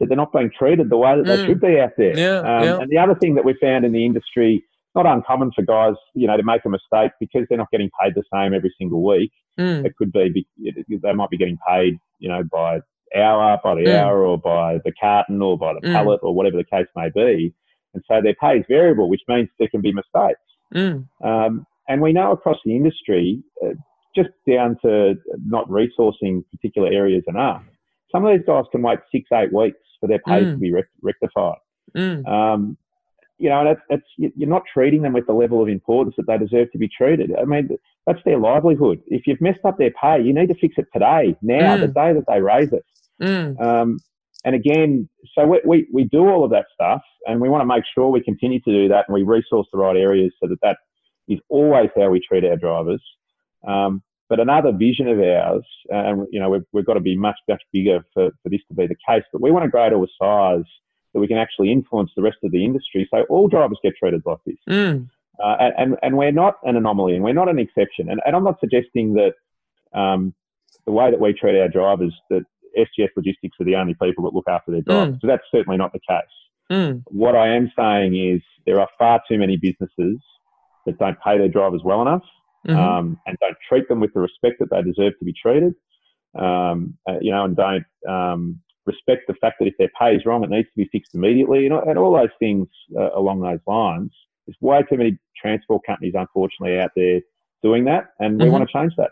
[0.00, 1.46] that they're not being treated the way that they mm.
[1.46, 2.18] should be out there.
[2.18, 2.78] Yeah, um, yeah.
[2.78, 4.64] And the other thing that we found in the industry,
[4.94, 8.14] not uncommon for guys, you know, to make a mistake because they're not getting paid
[8.14, 9.32] the same every single week.
[9.58, 9.84] Mm.
[9.84, 10.46] It could be
[10.88, 12.80] they might be getting paid, you know, by
[13.14, 13.94] hour, by the mm.
[13.94, 15.92] hour, or by the carton, or by the mm.
[15.92, 17.54] pallet, or whatever the case may be.
[17.92, 20.40] And so their pay is variable, which means there can be mistakes.
[20.74, 21.06] Mm.
[21.22, 23.74] Um, and we know across the industry, uh,
[24.16, 25.14] just down to
[25.44, 27.62] not resourcing particular areas enough,
[28.10, 30.60] some of these guys can wait six, eight weeks for their pay to mm.
[30.60, 30.72] be
[31.02, 31.58] rectified.
[31.94, 32.26] Mm.
[32.26, 32.78] Um,
[33.38, 36.38] you know, that's, that's, you're not treating them with the level of importance that they
[36.38, 37.32] deserve to be treated.
[37.38, 37.68] I mean,
[38.06, 39.00] that's their livelihood.
[39.06, 41.80] If you've messed up their pay, you need to fix it today, now, mm.
[41.80, 42.84] the day that they raise it.
[43.20, 43.60] Mm.
[43.60, 43.98] Um,
[44.44, 47.66] and again, so we, we, we do all of that stuff and we want to
[47.66, 50.60] make sure we continue to do that and we resource the right areas so that
[50.62, 50.76] that
[51.28, 53.02] is always how we treat our drivers.
[53.66, 57.36] Um, but another vision of ours, and you know, we've, we've got to be much,
[57.48, 60.04] much bigger for, for this to be the case, but we want to grow to
[60.04, 60.64] a size
[61.14, 63.08] that we can actually influence the rest of the industry.
[63.12, 64.56] So all drivers get treated like this.
[64.68, 65.08] Mm.
[65.42, 68.10] Uh, and, and we're not an anomaly and we're not an exception.
[68.10, 69.32] And, and I'm not suggesting that
[69.98, 70.34] um,
[70.86, 72.44] the way that we treat our drivers, that
[72.76, 75.16] SGS Logistics are the only people that look after their drivers.
[75.16, 75.20] Mm.
[75.20, 76.22] So that's certainly not the case.
[76.70, 77.02] Mm.
[77.06, 80.18] What I am saying is there are far too many businesses
[80.86, 82.24] that don't pay their drivers well enough
[82.66, 82.78] mm-hmm.
[82.78, 85.74] um, and don't treat them with the respect that they deserve to be treated.
[86.38, 90.26] Um, uh, you know, and don't um, respect the fact that if their pay is
[90.26, 91.68] wrong, it needs to be fixed immediately.
[91.68, 92.68] Know, and all those things
[92.98, 94.12] uh, along those lines.
[94.46, 97.20] There's way too many transport companies, unfortunately, out there
[97.62, 98.52] doing that, and we mm-hmm.
[98.52, 99.10] want to change that.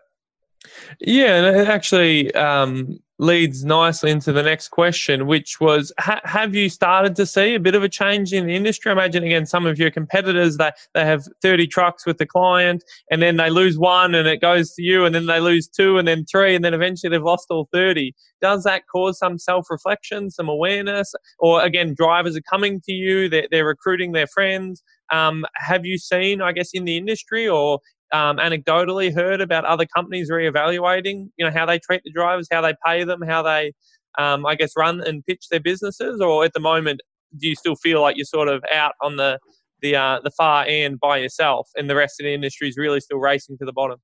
[1.01, 6.57] Yeah, and it actually um, leads nicely into the next question, which was ha- Have
[6.57, 8.91] you started to see a bit of a change in the industry?
[8.91, 13.23] Imagine, again, some of your competitors, they, they have 30 trucks with the client, and
[13.23, 16.09] then they lose one and it goes to you, and then they lose two, and
[16.09, 18.12] then three, and then eventually they've lost all 30.
[18.41, 21.14] Does that cause some self reflection, some awareness?
[21.39, 24.83] Or, again, drivers are coming to you, they're, they're recruiting their friends.
[25.12, 27.79] Um, have you seen, I guess, in the industry or
[28.13, 32.61] um, anecdotally heard about other companies reevaluating, you know, how they treat the drivers, how
[32.61, 33.73] they pay them, how they,
[34.19, 36.21] um, I guess, run and pitch their businesses?
[36.21, 37.01] Or at the moment,
[37.39, 39.39] do you still feel like you're sort of out on the
[39.81, 43.01] the uh, the far end by yourself, and the rest of the industry is really
[43.01, 43.99] still racing to the bottom?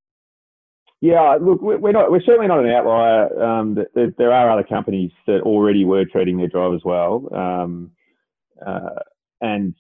[1.01, 2.11] Yeah, look, we're not.
[2.11, 3.43] We're certainly not an outlier.
[3.43, 7.93] Um, there, there, are other companies that already were treating their drivers well, um,
[8.67, 9.01] uh,
[9.41, 9.75] and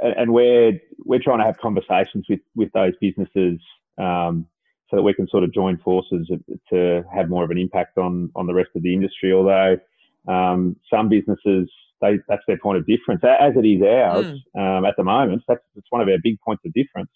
[0.00, 3.60] and we're we're trying to have conversations with with those businesses
[3.98, 4.46] um,
[4.90, 6.30] so that we can sort of join forces
[6.70, 9.32] to have more of an impact on on the rest of the industry.
[9.32, 9.78] Although
[10.28, 11.68] um, some businesses
[12.00, 14.78] they, that's their point of difference, as it is ours mm.
[14.78, 15.42] um, at the moment.
[15.48, 17.10] That's, that's one of our big points of difference,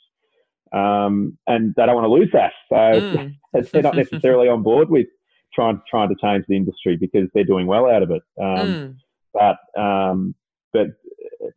[0.73, 2.53] um, and they don't want to lose that.
[2.69, 3.35] So mm.
[3.71, 5.07] they're not necessarily on board with
[5.55, 8.23] trying trying to change the industry because they're doing well out of it.
[8.41, 8.97] Um, mm.
[9.33, 10.35] But um,
[10.73, 10.89] but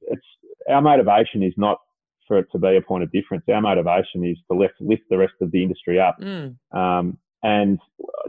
[0.07, 0.25] it's
[0.69, 1.79] our motivation is not
[2.27, 3.43] for it to be a point of difference.
[3.47, 6.17] Our motivation is to lift, lift the rest of the industry up.
[6.19, 6.55] Mm.
[6.75, 7.79] Um, and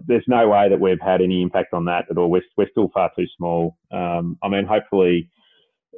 [0.07, 2.31] there's no way that we've had any impact on that at all.
[2.31, 3.79] We're, we're still far too small.
[3.91, 5.31] Um, I mean, hopefully,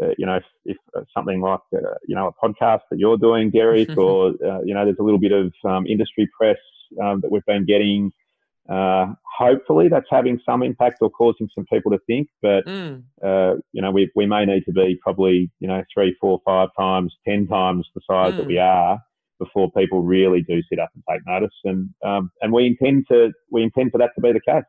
[0.01, 0.77] uh, you know, if, if,
[1.13, 4.85] something like, uh, you know, a podcast that you're doing, Derek, or, uh, you know,
[4.85, 6.59] there's a little bit of um, industry press
[7.03, 8.13] um, that we've been getting
[8.69, 9.07] uh,
[9.39, 12.29] hopefully, that's having some impact or causing some people to think.
[12.43, 13.03] But mm.
[13.25, 16.69] uh, you know, we we may need to be probably you know three, four, five
[16.79, 18.37] times, ten times the size mm.
[18.39, 18.65] that we mm.
[18.65, 18.99] are
[19.39, 21.55] before people really do sit up and take notice.
[21.65, 24.65] And um, and we intend to we intend for that to be the case.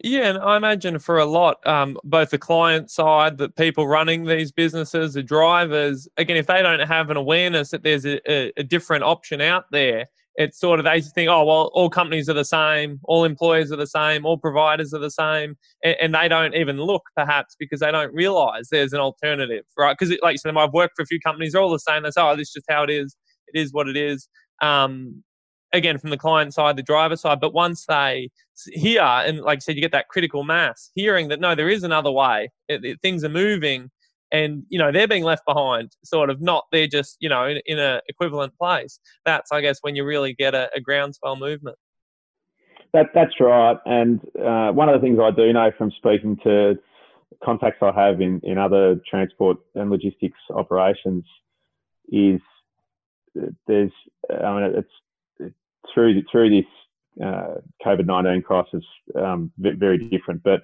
[0.00, 4.24] Yeah, and I imagine for a lot, um, both the client side, the people running
[4.24, 8.52] these businesses, the drivers, again, if they don't have an awareness that there's a, a,
[8.56, 12.34] a different option out there, it's sort of they think, oh well, all companies are
[12.34, 16.28] the same, all employers are the same, all providers are the same, and, and they
[16.28, 19.96] don't even look perhaps because they don't realise there's an alternative, right?
[19.98, 22.04] Because like you said, I've worked for a few companies, they're all the same.
[22.04, 23.16] They say, oh, this is just how it is.
[23.52, 24.28] It is what it is.
[24.62, 25.24] Um,
[25.72, 28.30] again, from the client side, the driver side, but once they
[28.72, 31.82] hear and like I said, you get that critical mass, hearing that no, there is
[31.82, 33.90] another way, it, it, things are moving
[34.32, 37.60] and you know they're being left behind sort of not they're just you know in,
[37.66, 38.98] in a equivalent place.
[39.24, 41.76] That's i guess when you really get a, a groundswell movement.
[42.92, 43.76] That that's right.
[43.84, 46.78] And uh, one of the things i do know from speaking to
[47.44, 51.24] contacts i have in in other transport and logistics operations
[52.10, 52.40] is
[53.66, 53.92] there's
[54.42, 54.88] i mean it's
[55.94, 56.66] through through this
[57.24, 57.54] uh,
[57.84, 58.84] COVID nineteen crisis
[59.16, 60.42] um, very different.
[60.42, 60.62] But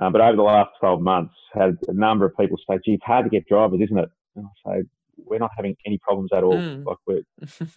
[0.00, 3.04] uh, but over the last twelve months, had a number of people say, "Gee, it's
[3.04, 4.82] hard to get drivers, isn't it?" And I say,
[5.18, 6.54] "We're not having any problems at all.
[6.54, 6.84] Mm.
[6.84, 7.24] Like we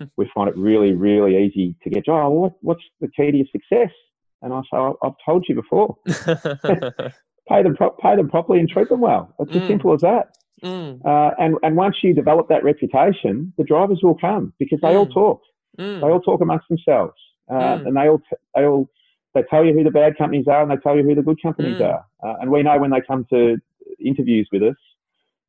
[0.17, 2.32] we find it really really easy to get drivers.
[2.32, 3.93] What, what's the key to your success?"
[4.41, 5.97] And I say, "I've told you before."
[7.47, 9.34] pay them pro- pay them properly and treat them well.
[9.39, 9.61] It's mm.
[9.61, 10.36] as simple as that.
[10.63, 11.05] Mm.
[11.05, 15.07] Uh, and and once you develop that reputation, the drivers will come because they all
[15.07, 15.41] talk.
[15.80, 16.01] Mm.
[16.01, 17.15] They all talk amongst themselves,
[17.51, 18.89] uh, and they all t- they all
[19.34, 21.41] they tell you who the bad companies are and they tell you who the good
[21.41, 21.93] companies mm.
[21.93, 22.05] are.
[22.23, 23.57] Uh, and we know when they come to
[23.99, 24.75] interviews with us,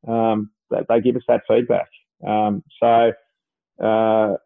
[0.08, 1.88] um, that they give us that feedback.
[2.26, 3.12] Um, so
[3.82, 4.36] uh,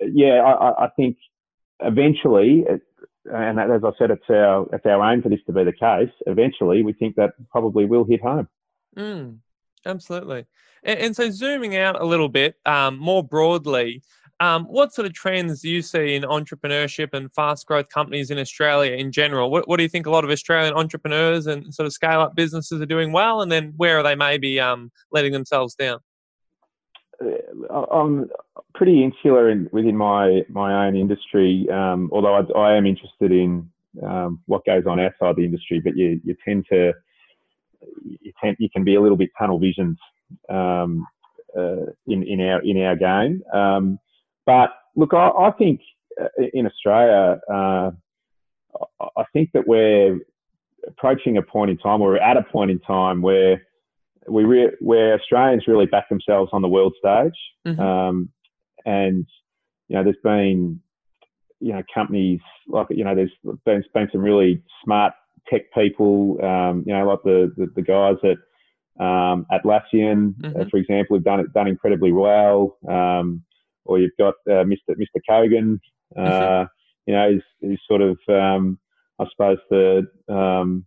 [0.00, 1.16] yeah, I, I, think
[1.80, 2.64] eventually,
[3.24, 6.10] and as I said, it's our it's our aim for this to be the case.
[6.26, 8.48] Eventually, we think that probably will hit home.
[8.96, 9.38] Mm,
[9.84, 10.46] absolutely.
[10.82, 14.02] And, and, so, zooming out a little bit um, more broadly,
[14.40, 18.38] um, what sort of trends do you see in entrepreneurship and fast growth companies in
[18.38, 19.50] Australia in general?
[19.50, 22.34] What, what do you think a lot of Australian entrepreneurs and sort of scale up
[22.34, 26.00] businesses are doing well, and then where are they maybe um, letting themselves down?
[27.20, 28.28] Uh, I'm
[28.74, 33.70] pretty insular in, within my my own industry, um, although I, I, am interested in
[34.06, 35.80] um, what goes on outside the industry.
[35.82, 36.92] But you you tend to
[38.04, 39.96] you, tend, you can be a little bit tunnel visioned
[40.50, 41.06] um,
[41.56, 43.42] uh, in in our in our game.
[43.50, 43.98] Um,
[44.46, 45.80] but look, I, I think
[46.20, 47.90] uh, in Australia, uh,
[49.16, 50.18] I think that we're
[50.86, 53.66] approaching a point in time, or we're at a point in time where
[54.28, 57.80] we re- where Australians really back themselves on the world stage, mm-hmm.
[57.80, 58.28] um,
[58.84, 59.26] and
[59.88, 60.80] you know, there's been
[61.60, 63.32] you know companies like you know, there's
[63.64, 65.12] been, been some really smart
[65.48, 68.38] tech people, um, you know, like the the, the guys at
[68.98, 70.60] um, Atlassian, uh, mm-hmm.
[70.60, 72.76] uh, for example, have done it done incredibly well.
[72.88, 73.42] Um,
[73.86, 74.90] or you've got uh, Mr.
[74.90, 75.20] Mr.
[75.28, 75.78] Kogan.
[76.16, 76.66] Uh,
[77.06, 78.78] you know, he's, he's sort of, um,
[79.18, 80.84] I suppose the, um,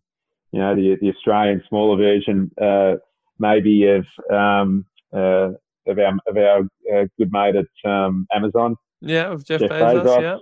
[0.52, 2.96] you know, the the Australian smaller version, uh,
[3.38, 5.52] maybe of um, uh,
[5.88, 6.60] of our of our
[6.94, 8.76] uh, good mate at um, Amazon.
[9.02, 10.22] Yeah, of Jeff, Jeff Bezos, Bezos.
[10.22, 10.38] Yeah.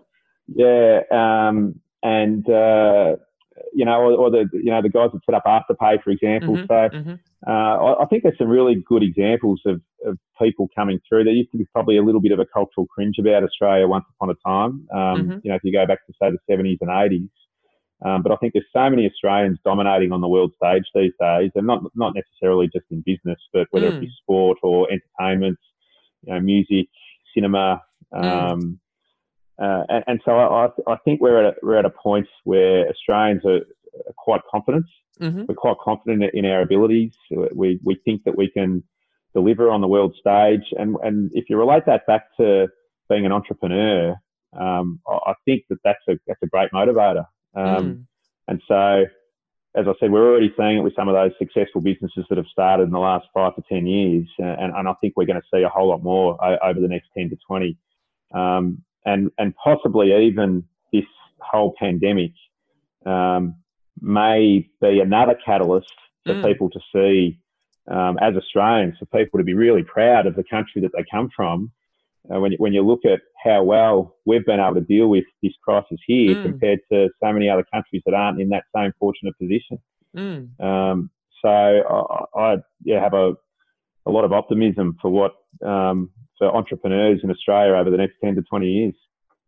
[0.55, 3.17] Yeah, um, and uh,
[3.73, 6.55] you know, or, or, the you know the guys that set up Afterpay, for example.
[6.55, 7.13] Mm-hmm, so mm-hmm.
[7.45, 11.23] Uh, I, I, think there's some really good examples of, of people coming through.
[11.23, 14.05] There used to be probably a little bit of a cultural cringe about Australia once
[14.15, 14.87] upon a time.
[14.91, 15.37] Um, mm-hmm.
[15.43, 17.29] You know, if you go back to say the 70s and 80s.
[18.05, 21.51] Um, but I think there's so many Australians dominating on the world stage these days,
[21.55, 23.97] and not not necessarily just in business, but whether mm.
[23.97, 24.21] it be mm.
[24.21, 25.57] sport or entertainment,
[26.23, 26.87] you know, music,
[27.33, 27.81] cinema.
[28.13, 28.23] Mm.
[28.23, 28.79] Um,
[29.59, 32.87] uh, and, and, so I, I think we're at a, we're at a point where
[32.87, 33.61] Australians are,
[34.05, 34.85] are quite confident.
[35.21, 35.43] Mm-hmm.
[35.47, 37.13] We're quite confident in our abilities.
[37.31, 38.83] We we think that we can
[39.33, 40.73] deliver on the world stage.
[40.77, 42.67] And and if you relate that back to
[43.09, 44.15] being an entrepreneur,
[44.57, 47.25] um, I think that that's a that's a great motivator.
[47.55, 48.05] Um, mm.
[48.47, 49.05] And so,
[49.75, 52.47] as I said, we're already seeing it with some of those successful businesses that have
[52.47, 55.47] started in the last five to ten years, and, and I think we're going to
[55.53, 57.77] see a whole lot more over the next ten to twenty.
[58.33, 61.05] Um, and and possibly even this
[61.39, 62.31] whole pandemic
[63.05, 63.55] um,
[64.01, 65.93] may be another catalyst
[66.25, 66.45] for mm.
[66.45, 67.39] people to see
[67.89, 71.29] um, as Australians, for people to be really proud of the country that they come
[71.35, 71.71] from.
[72.29, 75.23] Uh, when, you, when you look at how well we've been able to deal with
[75.41, 76.43] this crisis here mm.
[76.43, 79.79] compared to so many other countries that aren't in that same fortunate position.
[80.15, 80.59] Mm.
[80.59, 81.09] Um,
[81.41, 83.33] so I, I yeah, have a,
[84.05, 85.35] a lot of optimism for what
[85.65, 88.95] um, for entrepreneurs in Australia over the next 10 to 20 years.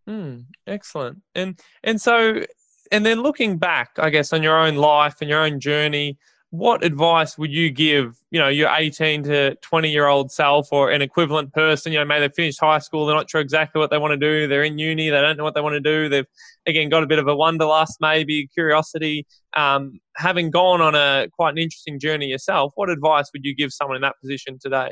[0.08, 1.22] Mm, excellent.
[1.36, 2.44] And and so
[2.92, 6.18] and then looking back, I guess, on your own life and your own journey,
[6.52, 10.90] what advice would you give, you know, your 18 to 20 year old self or
[10.90, 13.92] an equivalent person, you know, maybe they've finished high school, they're not sure exactly what
[13.92, 16.10] they want to do, they're in uni, they don't know what they want to do,
[16.10, 16.26] they've,
[16.66, 19.28] again, got a bit of a wanderlust, maybe, curiosity.
[19.56, 23.72] Um, having gone on a quite an interesting journey yourself, what advice would you give
[23.72, 24.92] someone in that position today?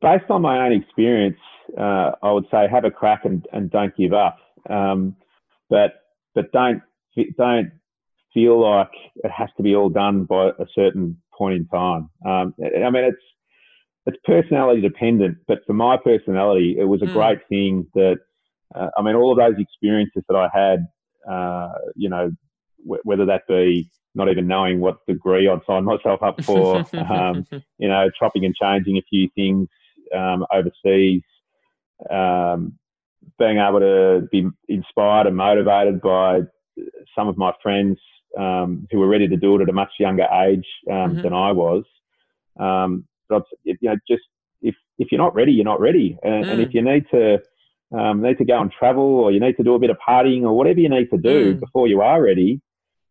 [0.00, 1.38] Based on my own experience,
[1.76, 4.38] uh, I would say have a crack and, and don't give up.
[4.70, 5.16] Um,
[5.70, 5.92] but
[6.34, 6.82] but don't
[7.36, 7.72] don't
[8.34, 12.10] feel like it has to be all done by a certain point in time.
[12.26, 13.22] Um, I mean, it's
[14.06, 17.12] it's personality dependent, but for my personality, it was a mm.
[17.12, 18.18] great thing that
[18.74, 20.86] uh, I mean, all of those experiences that I had,
[21.30, 22.30] uh, you know,
[22.84, 27.46] w- whether that be not even knowing what degree I'd signed myself up for, um,
[27.78, 29.68] you know, chopping and changing a few things
[30.14, 31.22] um, overseas,
[32.10, 32.78] um,
[33.38, 36.40] being able to be inspired and motivated by
[37.16, 37.98] some of my friends
[38.38, 41.22] um, who were ready to do it at a much younger age um, mm-hmm.
[41.22, 41.84] than I was.
[42.58, 44.22] Um, but you know, just
[44.62, 46.50] if if you're not ready, you're not ready, and, mm.
[46.50, 47.38] and, if you need to
[47.96, 50.42] um, need to go and travel, or you need to do a bit of partying,
[50.42, 51.60] or whatever you need to do mm.
[51.60, 52.60] before you are ready,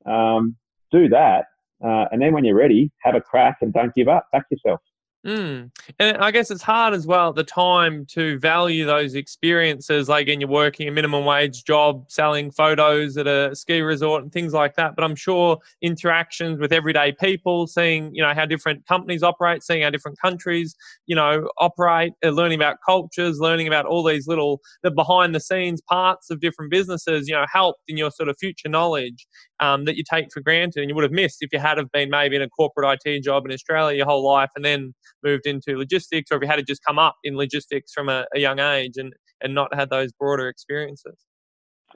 [0.05, 0.55] um,
[0.91, 1.45] do that.
[1.83, 4.27] Uh, and then when you're ready, have a crack and don't give up.
[4.31, 4.81] Back yourself.
[5.25, 5.71] Mm.
[5.99, 10.27] And I guess it's hard as well at the time to value those experiences, like
[10.27, 14.53] in you're working a minimum wage job, selling photos at a ski resort and things
[14.53, 14.95] like that.
[14.95, 19.81] But I'm sure interactions with everyday people, seeing you know how different companies operate, seeing
[19.81, 20.75] how different countries
[21.07, 25.41] you know operate, uh, learning about cultures, learning about all these little the behind the
[25.41, 29.27] scenes parts of different businesses, you know, helped in your sort of future knowledge
[29.59, 31.91] um, that you take for granted and you would have missed if you had have
[31.91, 34.93] been maybe in a corporate IT job in Australia your whole life and then
[35.23, 38.25] moved into logistics, or if you had to just come up in logistics from a,
[38.35, 41.15] a young age and, and not had those broader experiences.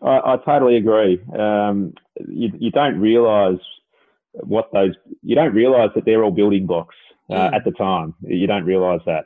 [0.02, 1.22] I, I totally agree.
[1.38, 1.94] Um,
[2.28, 3.60] you, you don't realise
[4.34, 6.96] what those you don't realise that they're all building blocks
[7.30, 7.54] uh, mm.
[7.54, 8.16] at the time.
[8.22, 9.26] You don't realise that,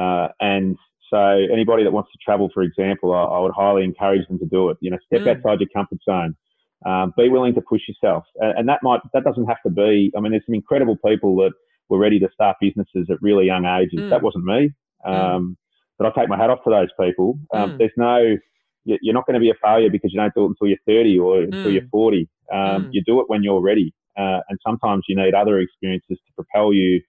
[0.00, 0.76] uh, and
[1.10, 1.18] so
[1.52, 4.70] anybody that wants to travel, for example, I, I, would highly encourage them to do
[4.70, 4.78] it.
[4.80, 5.36] You know, step mm.
[5.36, 6.36] outside your comfort zone.
[6.84, 10.12] Um, be willing to push yourself, and, and that might that doesn't have to be.
[10.16, 11.52] I mean, there's some incredible people that
[11.88, 14.00] were ready to start businesses at really young ages.
[14.00, 14.10] Mm.
[14.10, 14.70] That wasn't me.
[15.06, 15.14] Mm.
[15.14, 15.56] Um, mm.
[15.98, 17.38] But I take my hat off to those people.
[17.54, 17.78] Um, mm.
[17.78, 18.36] There's no,
[18.84, 21.18] you're not going to be a failure because you don't do it until you're 30
[21.18, 21.90] or until you're mm.
[21.90, 22.28] 40.
[22.52, 22.88] Um, mm.
[22.92, 23.94] you do it when you're ready.
[24.18, 27.00] Uh, and sometimes you need other experiences to propel you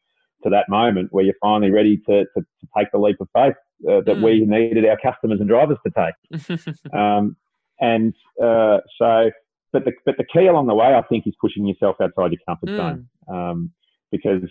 [0.44, 3.56] to that moment where you're finally ready to, to, to take the leap of faith
[3.90, 6.94] uh, that we needed our customers and drivers to take.
[6.94, 7.36] um,
[7.80, 9.30] and uh, so,
[9.74, 12.42] but the, but the key along the way, I think, is pushing yourself outside your
[12.48, 13.10] comfort zone.
[13.28, 13.72] Um,
[14.12, 14.44] because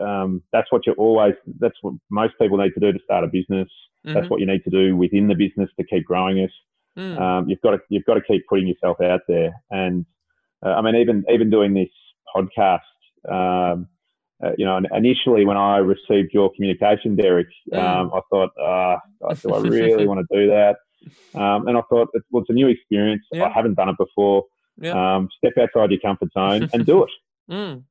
[0.00, 3.26] um, that's what you're always that's what most people need to do to start a
[3.26, 3.68] business
[4.06, 4.14] mm-hmm.
[4.14, 6.50] that's what you need to do within the business to keep growing it
[6.96, 7.20] mm.
[7.20, 10.06] um, you've got to you've got to keep putting yourself out there and
[10.64, 11.88] uh, i mean even even doing this
[12.34, 12.80] podcast
[13.28, 13.88] um,
[14.44, 17.78] uh, you know initially when i received your communication derek mm.
[17.78, 18.96] Um, i thought uh,
[19.42, 20.76] do i really want to do that
[21.34, 23.44] um, and i thought well, it's a new experience yeah.
[23.44, 24.44] i haven't done it before
[24.80, 25.16] yeah.
[25.16, 27.10] Um, step outside your comfort zone and do it
[27.50, 27.82] mm.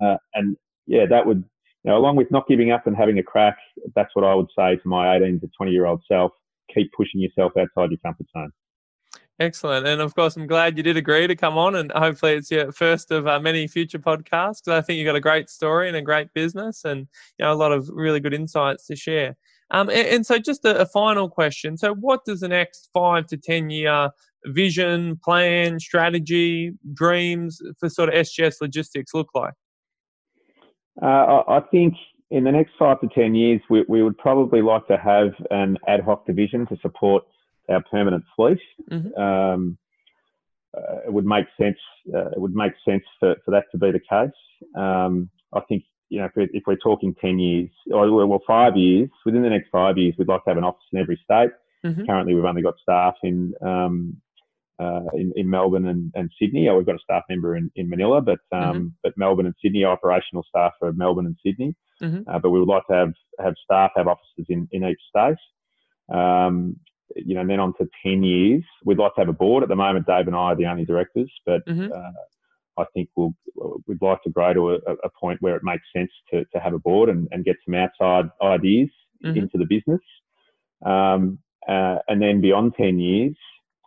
[0.00, 1.38] Uh, and yeah, that would,
[1.84, 3.56] you know, along with not giving up and having a crack,
[3.94, 6.32] that's what I would say to my 18 to 20 year old self.
[6.74, 8.52] Keep pushing yourself outside your comfort zone.
[9.38, 9.86] Excellent.
[9.86, 12.72] And of course, I'm glad you did agree to come on, and hopefully, it's your
[12.72, 14.62] first of uh, many future podcasts.
[14.64, 17.00] because I think you've got a great story and a great business, and
[17.38, 19.36] you know a lot of really good insights to share.
[19.70, 21.76] Um, and, and, so, just a, a, final question.
[21.76, 24.10] So, what does the next five to ten year
[24.46, 29.54] vision, plan, strategy, dreams for sort of SGS Logistics look like?
[31.02, 31.94] Uh, I think
[32.30, 35.76] in the next five to 10 years, we, we, would probably like to have an
[35.86, 37.24] ad hoc division to support
[37.68, 38.58] our permanent fleet.
[38.90, 39.20] Mm-hmm.
[39.20, 39.78] Um,
[40.76, 41.78] uh, it would make sense.
[42.12, 44.30] Uh, it would make sense for, for that to be the case.
[44.76, 48.76] Um, I think you know if we're, if we're, talking 10 years or well five
[48.76, 51.50] years within the next five years, we'd like to have an office in every state.
[51.84, 52.06] Mm-hmm.
[52.06, 54.16] Currently, we've only got staff in um,
[54.78, 56.68] uh, in, in, Melbourne and, and, Sydney.
[56.68, 58.86] Oh, we've got a staff member in, in Manila, but um, mm-hmm.
[59.02, 61.74] but Melbourne and Sydney operational staff for Melbourne and Sydney.
[62.02, 62.28] Mm-hmm.
[62.28, 65.36] Uh, but we would like to have have staff have offices in, in each state.
[66.14, 66.76] Um,
[67.14, 69.62] you know, and then on to ten years, we'd like to have a board.
[69.62, 71.92] At the moment, Dave and I are the only directors, but mm-hmm.
[71.92, 72.12] uh,
[72.78, 73.34] I think we'll
[73.86, 76.74] we'd like to grow to a, a, point where it makes sense to, to have
[76.74, 78.90] a board and, and get some outside ideas
[79.24, 79.36] mm-hmm.
[79.36, 80.00] into the business.
[80.84, 83.36] Um, uh, and then beyond ten years,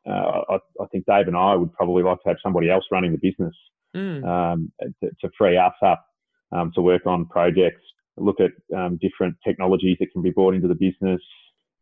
[0.07, 3.11] uh, I, I, think Dave and I would probably like to have somebody else running
[3.11, 3.55] the business
[3.95, 4.23] mm.
[4.25, 6.05] um, to, to, free us up
[6.51, 7.81] um, to work on projects,
[8.17, 11.21] look at um, different technologies that can be brought into the business,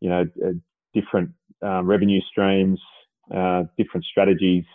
[0.02, 0.52] you know, uh,
[0.94, 1.32] different
[1.62, 2.80] um, revenue streams,
[3.34, 4.66] uh, different strategies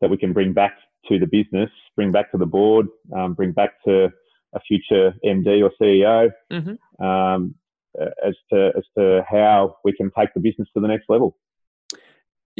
[0.00, 0.74] that we can bring back
[1.08, 2.86] to the business, bring back to the board,
[3.16, 4.10] um, bring back to
[4.54, 6.30] a future MD or CEO.
[6.52, 7.04] Mm-hmm.
[7.04, 7.54] Um,
[7.98, 11.36] as to as to how we can take the business to the next level.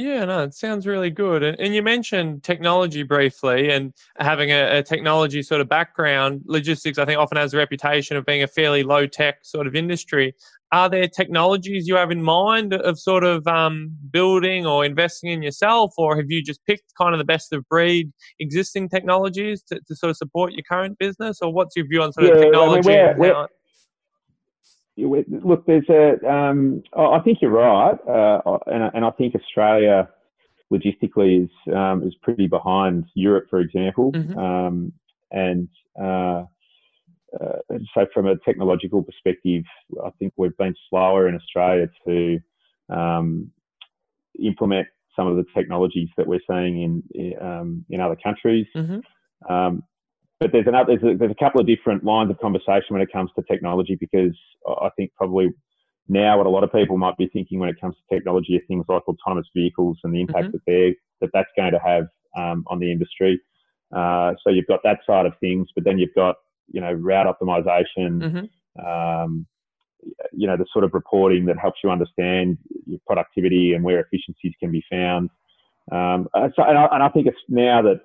[0.01, 1.43] Yeah, no, it sounds really good.
[1.43, 6.41] And, and you mentioned technology briefly and having a, a, technology sort of background.
[6.47, 9.75] Logistics, I think, often has a reputation of being a fairly low tech sort of
[9.75, 10.35] industry.
[10.73, 15.43] Are there technologies you have in mind of sort of um, building or investing in
[15.43, 19.81] yourself, or have you just picked kind of the best of breed existing technologies to,
[19.87, 21.41] to sort of support your current business?
[21.43, 22.91] Or what's your view on sort yeah, of technology?
[22.91, 23.47] I mean, we're, we're,
[25.07, 26.27] look, there's a.
[26.29, 30.09] Um, I think you're right, uh, and, and, I think Australia
[30.73, 34.39] logistically is um, is pretty behind Europe, for example, mm-hmm.
[34.39, 34.93] um,
[35.31, 35.69] and
[36.01, 36.45] uh,
[37.41, 37.59] uh,
[37.95, 39.65] so from a technological perspective,
[40.05, 42.39] I think we've been slower in Australia to
[42.89, 43.51] um,
[44.43, 48.67] implement some of the technologies that we're seeing in in um, other countries.
[48.77, 49.79] Mm-hmm.
[50.41, 53.13] But there's another there's a, there's a couple of different lines of conversation when it
[53.13, 54.35] comes to technology because
[54.67, 55.51] I think probably
[56.09, 58.67] now what a lot of people might be thinking when it comes to technology are
[58.67, 60.53] things like autonomous vehicles and the impact Mhm.
[60.53, 63.39] that they that that's going to have um, on the industry.
[63.93, 66.37] Uh, so you've got that side of things, but then you've got
[66.73, 68.49] you know route optimization,
[68.81, 68.83] Mhm.
[68.83, 69.47] um,
[70.33, 74.55] you know the sort of reporting that helps you understand your productivity and where efficiencies
[74.59, 75.29] can be found.
[75.93, 78.01] Um, uh, so, and I, and I think it's now that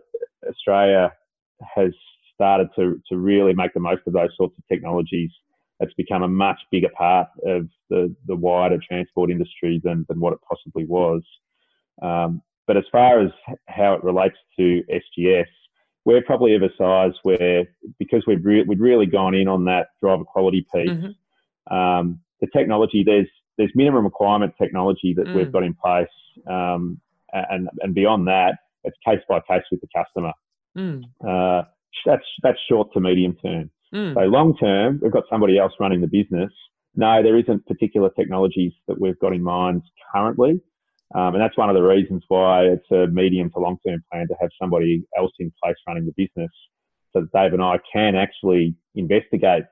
[0.49, 1.13] Australia
[1.61, 1.93] has
[2.35, 5.31] started to to really make the most of those sorts of technologies.
[5.79, 10.31] It's become a much bigger part of the, the wider transport industry than, than what
[10.31, 11.21] it possibly was.
[12.01, 13.29] Um, but as far as
[13.67, 15.47] how it relates to SGS,
[16.05, 17.65] we're probably of a size where,
[17.99, 21.15] because we've, re- we've really gone in on that driver quality piece, Mhm.
[21.75, 23.27] um, the technology, there's,
[23.57, 25.35] there's minimum requirement technology that Mm.
[25.35, 26.07] we've got in place.
[26.47, 27.01] Um,
[27.33, 30.31] and, and beyond that, it's case by case with the customer.
[30.77, 31.03] Mm.
[31.21, 31.63] Uh,
[32.05, 33.69] that's, that's short to medium term.
[33.93, 34.13] Mm.
[34.13, 36.51] So long term, we've got somebody else running the business.
[36.95, 39.81] No, there isn't particular technologies that we've got in mind
[40.13, 40.61] currently.
[41.13, 44.27] Um, and that's one of the reasons why it's a medium to long term plan
[44.27, 46.51] to have somebody else in place running the business
[47.13, 49.63] so that Dave and I can actually investigate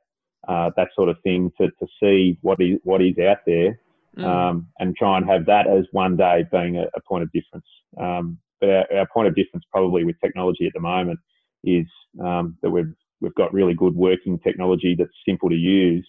[0.48, 3.80] uh, that sort of thing to, to see what is, what is out there
[4.18, 4.26] Mm.
[4.26, 7.66] um, and try and have that as one day being a, a point of difference.
[8.00, 11.20] Um, but our, our point of difference probably with technology at the moment
[11.64, 11.88] is
[12.22, 16.08] um, that we've we've got really good working technology that's simple to use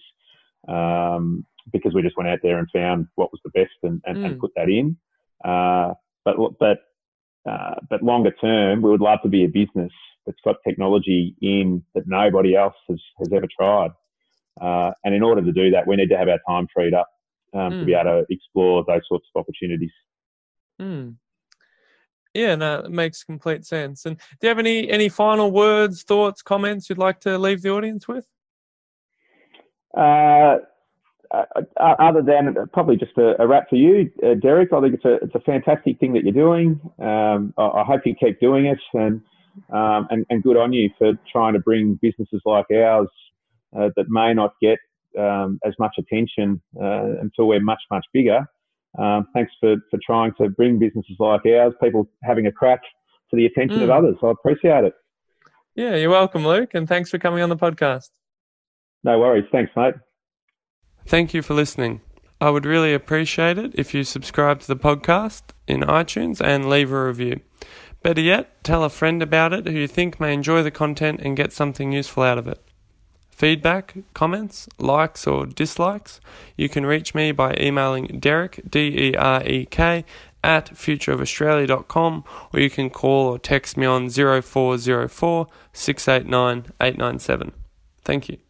[0.67, 4.17] um, because we just went out there and found what was the best and, and,
[4.17, 4.25] Mm.
[4.25, 4.97] and put that in.
[5.43, 5.93] Uh,
[6.23, 6.79] but but
[7.49, 9.91] uh, but longer term, we would love to be a business
[10.25, 13.91] that's got technology in that nobody else has, has ever tried.
[14.59, 17.07] Uh, and in order to do that, we need to have our time freed up
[17.53, 17.85] um, to Mm.
[17.85, 19.91] be able to explore those sorts of opportunities.
[20.81, 21.15] Mm.
[22.35, 24.05] Yeah, no, it makes complete sense.
[24.05, 27.69] And do you have any any final words, thoughts, comments you'd like to leave the
[27.69, 28.27] audience with?
[29.97, 30.57] Uh,
[31.31, 31.45] uh,
[31.79, 35.05] uh, other than probably just a, a wrap for you, uh, Derek, I think it's
[35.05, 36.79] a it's a fantastic thing that you're doing.
[36.99, 39.21] Um, I, I hope you keep doing it, and,
[39.71, 43.07] um, and and good on you for trying to bring businesses like ours
[43.77, 44.79] uh, that may not get
[45.17, 48.45] um, as much attention uh, until we're much much bigger.
[48.97, 52.81] Um, thanks for, for trying to bring businesses like ours, people having a crack
[53.29, 53.97] to the attention of Mm.
[53.97, 54.15] others.
[54.23, 54.93] I appreciate it.
[55.75, 58.09] Yeah, you're welcome, Luke, and thanks for coming on the podcast.
[59.03, 59.45] No worries.
[59.51, 59.95] Thanks, mate.
[61.05, 62.01] Thank you for listening.
[62.41, 66.91] I would really appreciate it if you subscribe to the podcast in iTunes and leave
[66.91, 67.41] a review.
[68.03, 71.35] Better yet, tell a friend about it who you think may enjoy the content and
[71.37, 72.61] get something useful out of it.
[73.35, 76.21] Feedback, comments, likes, or dislikes,
[76.55, 80.05] you can reach me by emailing Derek, D E R E K,
[80.41, 82.23] at futureofaustralia.com,
[82.53, 87.51] or you can call or text me on 0404 689 897.
[88.05, 88.44] Thank you.